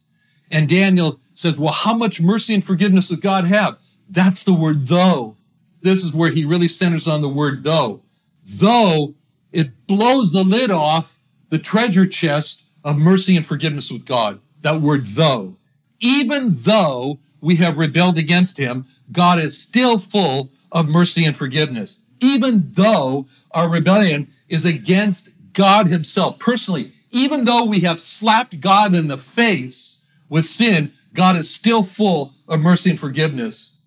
And 0.51 0.69
Daniel 0.69 1.19
says, 1.33 1.57
well, 1.57 1.73
how 1.73 1.95
much 1.95 2.21
mercy 2.21 2.53
and 2.53 2.63
forgiveness 2.63 3.09
does 3.09 3.19
God 3.19 3.45
have? 3.45 3.77
That's 4.09 4.43
the 4.43 4.53
word 4.53 4.87
though. 4.87 5.37
This 5.81 6.03
is 6.03 6.13
where 6.13 6.29
he 6.31 6.45
really 6.45 6.67
centers 6.67 7.07
on 7.07 7.21
the 7.21 7.29
word 7.29 7.63
though. 7.63 8.01
Though 8.45 9.15
it 9.51 9.87
blows 9.87 10.31
the 10.31 10.43
lid 10.43 10.71
off 10.71 11.19
the 11.49 11.59
treasure 11.59 12.07
chest 12.07 12.63
of 12.83 12.97
mercy 12.97 13.35
and 13.37 13.45
forgiveness 13.45 13.91
with 13.91 14.05
God. 14.05 14.39
That 14.61 14.81
word 14.81 15.05
though. 15.07 15.57
Even 15.99 16.49
though 16.51 17.19
we 17.41 17.55
have 17.57 17.77
rebelled 17.77 18.17
against 18.17 18.57
him, 18.57 18.85
God 19.11 19.39
is 19.39 19.57
still 19.57 19.99
full 19.99 20.51
of 20.71 20.89
mercy 20.89 21.25
and 21.25 21.35
forgiveness. 21.35 21.99
Even 22.19 22.71
though 22.71 23.27
our 23.51 23.69
rebellion 23.69 24.31
is 24.49 24.65
against 24.65 25.29
God 25.53 25.87
himself 25.87 26.39
personally, 26.39 26.93
even 27.11 27.45
though 27.45 27.65
we 27.65 27.81
have 27.81 27.99
slapped 27.99 28.59
God 28.59 28.95
in 28.95 29.07
the 29.07 29.17
face 29.17 29.92
with 30.29 30.45
sin, 30.45 30.91
God 31.13 31.35
is 31.35 31.49
still 31.49 31.83
full 31.83 32.33
of 32.47 32.59
mercy 32.59 32.89
and 32.89 32.99
forgiveness. 32.99 33.79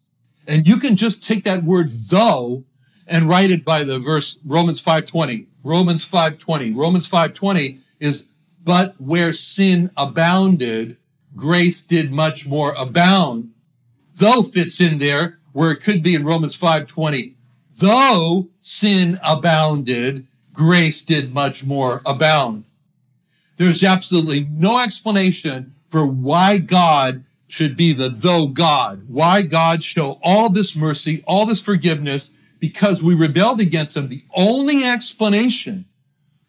And 0.47 0.67
you 0.67 0.77
can 0.77 0.97
just 0.97 1.23
take 1.23 1.45
that 1.45 1.65
word 1.65 1.91
though 2.09 2.65
and 3.07 3.29
write 3.29 3.51
it 3.51 3.65
by 3.65 3.85
the 3.85 3.99
verse 3.99 4.39
Romans 4.45 4.81
5:20. 4.81 5.47
Romans 5.63 6.05
5:20. 6.05 6.73
Romans 6.73 7.07
5:20 7.07 7.79
is 8.01 8.27
but 8.65 9.01
where 9.01 9.33
sin 9.33 9.91
abounded, 9.97 10.97
grace 11.37 11.83
did 11.83 12.11
much 12.11 12.47
more 12.47 12.75
abound. 12.75 13.51
Though 14.17 14.43
fits 14.43 14.81
in 14.81 14.99
there 14.99 15.39
where 15.53 15.71
it 15.71 15.81
could 15.81 16.03
be 16.03 16.15
in 16.15 16.25
Romans 16.25 16.55
5:20. 16.55 17.35
Though 17.77 18.49
sin 18.61 19.21
abounded, 19.23 20.27
grace 20.53 21.03
did 21.03 21.33
much 21.33 21.65
more 21.65 22.03
abound. 22.07 22.65
There's 23.57 23.85
absolutely 23.85 24.49
no 24.51 24.79
explanation 24.79 25.76
for 25.91 26.07
why 26.07 26.59
God 26.59 27.25
should 27.49 27.77
be 27.77 27.93
the 27.93 28.09
though 28.09 28.49
God, 28.49 29.05
why 29.09 29.43
God 29.43 29.83
show 29.83 30.19
all 30.23 30.51
this 30.51 30.75
mercy, 30.75 31.23
all 31.27 31.47
this 31.47 31.61
forgiveness, 31.61 32.31
because 32.59 33.03
we 33.03 33.15
rebelled 33.15 33.61
against 33.61 33.97
him. 33.97 34.09
The 34.09 34.25
only 34.35 34.85
explanation 34.85 35.85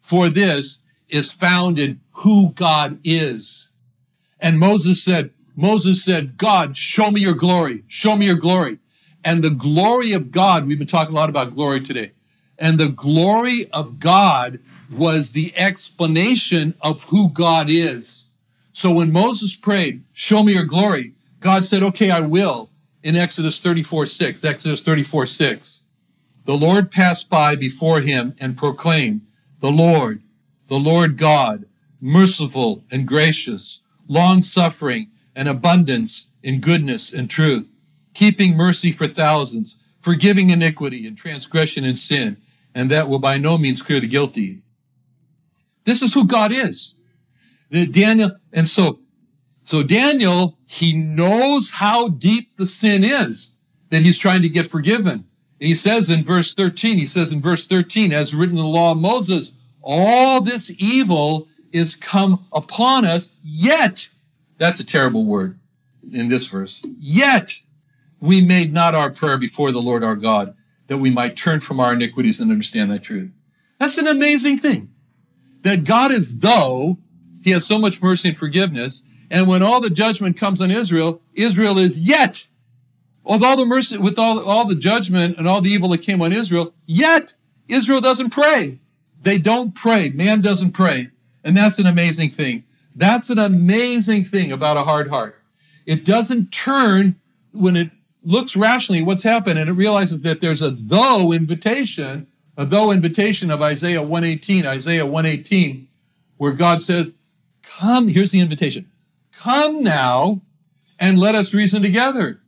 for 0.02 0.28
this 0.28 0.82
is 1.08 1.30
found 1.30 1.78
in 1.78 2.00
who 2.10 2.52
God 2.52 2.98
is. 3.04 3.68
And 4.40 4.58
Moses 4.58 5.02
said, 5.02 5.30
Moses 5.56 6.04
said, 6.04 6.36
God, 6.36 6.76
show 6.76 7.10
me 7.10 7.20
your 7.20 7.34
glory. 7.34 7.82
Show 7.88 8.16
me 8.16 8.26
your 8.26 8.36
glory. 8.36 8.78
And 9.24 9.42
the 9.42 9.50
glory 9.50 10.12
of 10.12 10.30
God, 10.30 10.66
we've 10.66 10.78
been 10.78 10.86
talking 10.86 11.12
a 11.12 11.16
lot 11.16 11.28
about 11.28 11.54
glory 11.54 11.80
today. 11.80 12.12
And 12.58 12.78
the 12.78 12.88
glory 12.88 13.68
of 13.72 13.98
God 13.98 14.60
was 14.90 15.32
the 15.32 15.52
explanation 15.56 16.74
of 16.80 17.02
who 17.04 17.30
God 17.30 17.68
is. 17.68 18.27
So 18.78 18.92
when 18.92 19.10
Moses 19.10 19.56
prayed, 19.56 20.04
show 20.12 20.44
me 20.44 20.52
your 20.52 20.64
glory, 20.64 21.14
God 21.40 21.64
said, 21.66 21.82
okay, 21.82 22.12
I 22.12 22.20
will 22.20 22.70
in 23.02 23.16
Exodus 23.16 23.58
34, 23.58 24.06
6, 24.06 24.44
Exodus 24.44 24.82
34, 24.82 25.26
6. 25.26 25.82
The 26.44 26.56
Lord 26.56 26.92
passed 26.92 27.28
by 27.28 27.56
before 27.56 28.00
him 28.02 28.36
and 28.40 28.56
proclaimed, 28.56 29.22
the 29.58 29.72
Lord, 29.72 30.22
the 30.68 30.78
Lord 30.78 31.16
God, 31.16 31.64
merciful 32.00 32.84
and 32.92 33.04
gracious, 33.04 33.80
long 34.06 34.42
suffering 34.42 35.10
and 35.34 35.48
abundance 35.48 36.28
in 36.44 36.60
goodness 36.60 37.12
and 37.12 37.28
truth, 37.28 37.68
keeping 38.14 38.56
mercy 38.56 38.92
for 38.92 39.08
thousands, 39.08 39.82
forgiving 40.00 40.50
iniquity 40.50 41.04
and 41.04 41.18
transgression 41.18 41.82
and 41.82 41.98
sin, 41.98 42.36
and 42.76 42.92
that 42.92 43.08
will 43.08 43.18
by 43.18 43.38
no 43.38 43.58
means 43.58 43.82
clear 43.82 43.98
the 43.98 44.06
guilty. 44.06 44.62
This 45.82 46.00
is 46.00 46.14
who 46.14 46.28
God 46.28 46.52
is. 46.52 46.94
Daniel, 47.70 48.30
and 48.52 48.68
so, 48.68 49.00
so 49.64 49.82
Daniel, 49.82 50.58
he 50.66 50.94
knows 50.94 51.70
how 51.70 52.08
deep 52.08 52.56
the 52.56 52.66
sin 52.66 53.04
is 53.04 53.52
that 53.90 54.02
he's 54.02 54.18
trying 54.18 54.42
to 54.42 54.48
get 54.48 54.70
forgiven. 54.70 55.24
And 55.60 55.68
he 55.68 55.74
says 55.74 56.10
in 56.10 56.24
verse 56.24 56.54
13, 56.54 56.98
he 56.98 57.06
says 57.06 57.32
in 57.32 57.40
verse 57.40 57.66
13, 57.66 58.12
as 58.12 58.34
written 58.34 58.56
in 58.56 58.62
the 58.62 58.68
law 58.68 58.92
of 58.92 58.98
Moses, 58.98 59.52
all 59.82 60.40
this 60.40 60.70
evil 60.78 61.48
is 61.72 61.96
come 61.96 62.46
upon 62.52 63.04
us, 63.04 63.34
yet, 63.42 64.08
that's 64.58 64.80
a 64.80 64.86
terrible 64.86 65.26
word 65.26 65.58
in 66.12 66.28
this 66.28 66.46
verse, 66.46 66.82
yet 66.98 67.52
we 68.20 68.40
made 68.40 68.72
not 68.72 68.94
our 68.94 69.10
prayer 69.10 69.38
before 69.38 69.72
the 69.72 69.82
Lord 69.82 70.02
our 70.02 70.16
God, 70.16 70.54
that 70.86 70.98
we 70.98 71.10
might 71.10 71.36
turn 71.36 71.60
from 71.60 71.80
our 71.80 71.92
iniquities 71.92 72.40
and 72.40 72.50
understand 72.50 72.90
thy 72.90 72.98
truth. 72.98 73.30
That's 73.78 73.98
an 73.98 74.06
amazing 74.06 74.58
thing. 74.58 74.90
That 75.62 75.84
God 75.84 76.10
is 76.10 76.38
though, 76.38 76.98
he 77.42 77.50
has 77.50 77.66
so 77.66 77.78
much 77.78 78.02
mercy 78.02 78.30
and 78.30 78.38
forgiveness, 78.38 79.04
and 79.30 79.46
when 79.46 79.62
all 79.62 79.80
the 79.80 79.90
judgment 79.90 80.36
comes 80.36 80.60
on 80.60 80.70
Israel, 80.70 81.20
Israel 81.34 81.78
is 81.78 81.98
yet, 81.98 82.46
with 83.24 83.42
all 83.42 83.56
the 83.56 83.66
mercy, 83.66 83.98
with 83.98 84.18
all, 84.18 84.40
all 84.40 84.66
the 84.66 84.74
judgment 84.74 85.36
and 85.36 85.46
all 85.46 85.60
the 85.60 85.70
evil 85.70 85.90
that 85.90 86.02
came 86.02 86.22
on 86.22 86.32
Israel, 86.32 86.72
yet 86.86 87.34
Israel 87.68 88.00
doesn't 88.00 88.30
pray. 88.30 88.78
They 89.22 89.38
don't 89.38 89.74
pray. 89.74 90.10
Man 90.10 90.40
doesn't 90.40 90.72
pray. 90.72 91.10
And 91.44 91.56
that's 91.56 91.78
an 91.78 91.86
amazing 91.86 92.30
thing. 92.30 92.64
That's 92.96 93.30
an 93.30 93.38
amazing 93.38 94.24
thing 94.24 94.52
about 94.52 94.76
a 94.76 94.82
hard 94.82 95.08
heart. 95.08 95.36
It 95.86 96.04
doesn't 96.04 96.52
turn 96.52 97.16
when 97.52 97.76
it 97.76 97.90
looks 98.24 98.56
rationally 98.56 99.02
what's 99.02 99.22
happened 99.22 99.58
and 99.58 99.68
it 99.68 99.74
realizes 99.74 100.20
that 100.22 100.40
there's 100.40 100.62
a 100.62 100.70
though 100.70 101.32
invitation, 101.32 102.26
a 102.56 102.66
though 102.66 102.90
invitation 102.90 103.50
of 103.50 103.62
Isaiah 103.62 104.02
118, 104.02 104.66
Isaiah 104.66 105.06
118, 105.06 105.88
where 106.38 106.52
God 106.52 106.82
says, 106.82 107.17
Come, 107.78 108.08
here's 108.08 108.32
the 108.32 108.40
invitation. 108.40 108.90
Come 109.30 109.84
now 109.84 110.42
and 110.98 111.16
let 111.16 111.36
us 111.36 111.54
reason 111.54 111.80
together, 111.80 112.40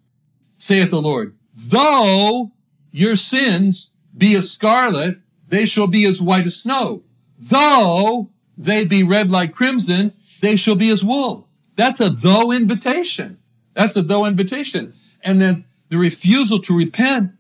saith 0.59 0.91
the 0.91 1.01
Lord. 1.01 1.37
Though 1.57 2.51
your 2.91 3.15
sins 3.15 3.93
be 4.17 4.35
as 4.35 4.51
scarlet, 4.51 5.19
they 5.49 5.67
shall 5.67 5.87
be 5.87 6.05
as 6.05 6.21
white 6.21 6.47
as 6.47 6.57
snow. 6.57 7.05
Though 7.39 8.31
they 8.59 8.85
be 8.85 9.05
red 9.05 9.31
like 9.31 9.55
crimson, 9.55 10.13
they 10.41 10.57
shall 10.57 10.75
be 10.75 10.91
as 10.91 11.05
wool. 11.05 11.49
That's 11.77 12.01
a 12.01 12.11
though 12.11 12.51
invitation. 12.51 13.39
That's 13.75 13.95
a 13.95 14.03
though 14.03 14.27
invitation. 14.27 14.95
And 15.23 15.41
then 15.41 15.65
the 15.91 15.99
refusal 15.99 16.59
to 16.63 16.77
repent. 16.77 17.31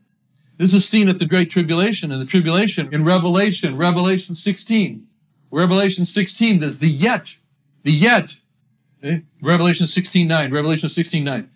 This 0.58 0.72
is 0.74 0.88
seen 0.88 1.08
at 1.08 1.18
the 1.18 1.26
Great 1.26 1.50
Tribulation 1.50 2.12
and 2.12 2.20
the 2.20 2.26
tribulation 2.26 2.88
in 2.92 3.04
Revelation, 3.04 3.76
Revelation 3.76 4.36
16. 4.36 5.08
Revelation 5.50 6.04
16, 6.04 6.60
there's 6.60 6.78
the 6.78 6.86
yet, 6.86 7.36
the 7.82 7.92
yet. 7.92 8.32
Okay? 9.02 9.14
Eh? 9.14 9.20
Revelation 9.42 9.86
16, 9.86 10.26
9, 10.26 10.52
Revelation 10.52 10.88
16, 10.88 11.24
9. 11.24 11.50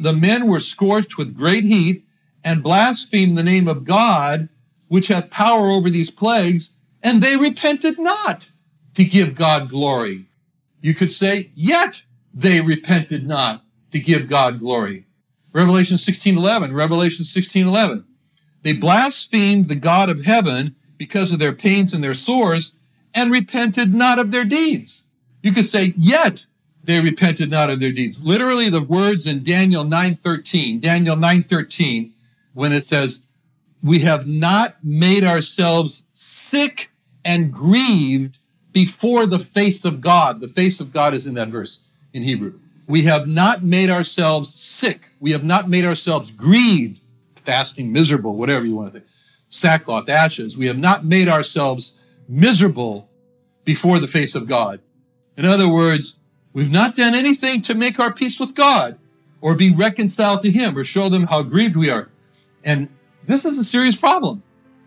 The 0.00 0.12
men 0.12 0.46
were 0.46 0.60
scorched 0.60 1.18
with 1.18 1.36
great 1.36 1.64
heat 1.64 2.04
and 2.44 2.62
blasphemed 2.62 3.36
the 3.36 3.42
name 3.42 3.68
of 3.68 3.84
God 3.84 4.48
which 4.88 5.08
hath 5.08 5.30
power 5.30 5.68
over 5.68 5.90
these 5.90 6.10
plagues, 6.10 6.72
and 7.02 7.22
they 7.22 7.36
repented 7.36 7.98
not 7.98 8.50
to 8.94 9.04
give 9.04 9.34
God 9.34 9.68
glory. 9.68 10.26
You 10.80 10.94
could 10.94 11.12
say, 11.12 11.50
yet 11.54 12.02
they 12.34 12.60
repented 12.60 13.26
not 13.26 13.64
to 13.92 14.00
give 14.00 14.28
God 14.28 14.58
glory. 14.58 15.04
Revelation 15.52 15.96
16:11, 15.96 16.72
Revelation 16.72 17.24
16:11. 17.24 18.04
They 18.62 18.72
blasphemed 18.72 19.68
the 19.68 19.76
God 19.76 20.08
of 20.08 20.24
heaven 20.24 20.74
because 20.96 21.32
of 21.32 21.38
their 21.38 21.52
pains 21.52 21.94
and 21.94 22.02
their 22.02 22.14
sores 22.14 22.74
and 23.14 23.30
repented 23.30 23.94
not 23.94 24.18
of 24.18 24.30
their 24.30 24.44
deeds. 24.44 25.04
You 25.42 25.52
could 25.52 25.66
say, 25.66 25.94
yet 25.96 26.44
they 26.84 27.00
repented 27.00 27.50
not 27.50 27.70
of 27.70 27.80
their 27.80 27.92
deeds. 27.92 28.22
Literally 28.24 28.70
the 28.70 28.82
words 28.82 29.26
in 29.26 29.44
Daniel 29.44 29.84
9:13, 29.84 30.80
Daniel 30.80 31.16
9:13 31.16 32.12
when 32.54 32.72
it 32.72 32.84
says, 32.84 33.22
we 33.82 34.00
have 34.00 34.26
not 34.26 34.82
made 34.82 35.22
ourselves 35.22 36.06
sick 36.12 36.90
and 37.24 37.52
grieved 37.52 38.38
before 38.72 39.26
the 39.26 39.38
face 39.38 39.84
of 39.84 40.00
God. 40.00 40.40
The 40.40 40.48
face 40.48 40.80
of 40.80 40.92
God 40.92 41.14
is 41.14 41.26
in 41.26 41.34
that 41.34 41.48
verse 41.48 41.80
in 42.12 42.22
Hebrew. 42.22 42.58
We 42.88 43.02
have 43.02 43.28
not 43.28 43.62
made 43.62 43.90
ourselves 43.90 44.52
sick. 44.52 45.10
We 45.20 45.32
have 45.32 45.44
not 45.44 45.68
made 45.68 45.84
ourselves 45.84 46.30
grieved, 46.30 47.00
fasting, 47.44 47.92
miserable, 47.92 48.36
whatever 48.36 48.64
you 48.64 48.74
want 48.74 48.92
to 48.92 49.00
think, 49.00 49.10
sackcloth, 49.48 50.08
ashes. 50.08 50.56
We 50.56 50.66
have 50.66 50.78
not 50.78 51.04
made 51.04 51.28
ourselves 51.28 51.98
miserable 52.28 53.08
before 53.64 53.98
the 53.98 54.08
face 54.08 54.34
of 54.34 54.48
God. 54.48 54.80
In 55.38 55.44
other 55.44 55.72
words, 55.72 56.16
we've 56.52 56.70
not 56.70 56.96
done 56.96 57.14
anything 57.14 57.62
to 57.62 57.74
make 57.76 58.00
our 58.00 58.12
peace 58.12 58.40
with 58.40 58.56
God 58.56 58.98
or 59.40 59.54
be 59.54 59.72
reconciled 59.72 60.42
to 60.42 60.50
Him 60.50 60.76
or 60.76 60.82
show 60.82 61.08
them 61.08 61.28
how 61.28 61.44
grieved 61.44 61.76
we 61.76 61.90
are. 61.90 62.08
And 62.64 62.88
this 63.24 63.44
is 63.44 63.56
a 63.56 63.62
serious 63.62 63.94
problem. 63.94 64.42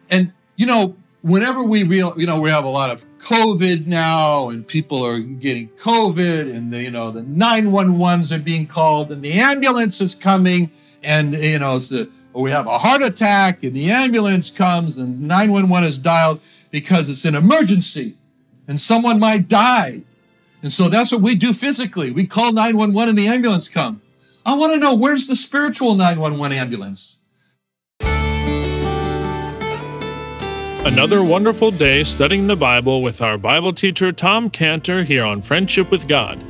And, 0.09 0.33
you 0.57 0.65
know, 0.65 0.97
whenever 1.21 1.63
we 1.63 1.83
real, 1.83 2.13
you 2.17 2.27
know, 2.27 2.41
we 2.41 2.49
have 2.49 2.65
a 2.65 2.69
lot 2.69 2.89
of 2.89 3.05
COVID 3.19 3.87
now 3.87 4.49
and 4.49 4.67
people 4.67 5.05
are 5.05 5.19
getting 5.19 5.69
COVID 5.69 6.53
and 6.53 6.73
the, 6.73 6.81
you 6.81 6.91
know, 6.91 7.11
the 7.11 7.21
911s 7.21 8.35
are 8.35 8.41
being 8.41 8.67
called 8.67 9.09
and 9.09 9.23
the 9.23 9.31
ambulance 9.31 10.01
is 10.01 10.13
coming 10.13 10.69
and, 11.01 11.33
you 11.33 11.59
know, 11.59 11.79
the, 11.79 12.09
we 12.33 12.51
have 12.51 12.67
a 12.67 12.77
heart 12.77 13.01
attack 13.01 13.63
and 13.63 13.73
the 13.73 13.89
ambulance 13.89 14.49
comes 14.49 14.97
and 14.97 15.21
911 15.21 15.87
is 15.87 15.97
dialed 15.97 16.41
because 16.71 17.09
it's 17.09 17.23
an 17.23 17.35
emergency 17.35 18.17
and 18.67 18.81
someone 18.81 19.17
might 19.17 19.47
die. 19.47 20.01
And 20.63 20.71
so 20.71 20.89
that's 20.89 21.11
what 21.11 21.21
we 21.21 21.35
do 21.35 21.53
physically. 21.53 22.11
We 22.11 22.27
call 22.27 22.53
911 22.53 23.09
and 23.09 23.17
the 23.17 23.27
ambulance 23.27 23.67
come. 23.67 24.01
I 24.45 24.55
want 24.55 24.73
to 24.73 24.79
know 24.79 24.95
where's 24.95 25.27
the 25.27 25.35
spiritual 25.35 25.95
911 25.95 26.57
ambulance? 26.57 27.17
Another 30.83 31.23
wonderful 31.23 31.69
day 31.69 32.03
studying 32.03 32.47
the 32.47 32.55
Bible 32.55 33.03
with 33.03 33.21
our 33.21 33.37
Bible 33.37 33.71
teacher 33.71 34.11
Tom 34.11 34.49
Cantor 34.49 35.03
here 35.03 35.23
on 35.23 35.41
Friendship 35.41 35.91
with 35.91 36.07
God. 36.07 36.43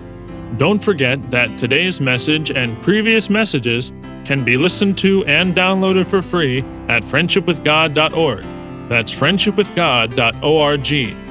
Don't 0.57 0.79
forget 0.79 1.31
that 1.31 1.57
today's 1.57 1.99
message 1.99 2.49
and 2.49 2.81
previous 2.81 3.29
messages 3.29 3.91
can 4.25 4.45
be 4.45 4.57
listened 4.57 4.97
to 4.99 5.25
and 5.25 5.55
downloaded 5.55 6.05
for 6.05 6.21
free 6.21 6.59
at 6.87 7.03
friendshipwithgod.org. 7.03 8.89
That's 8.89 9.11
friendshipwithgod.org. 9.11 11.30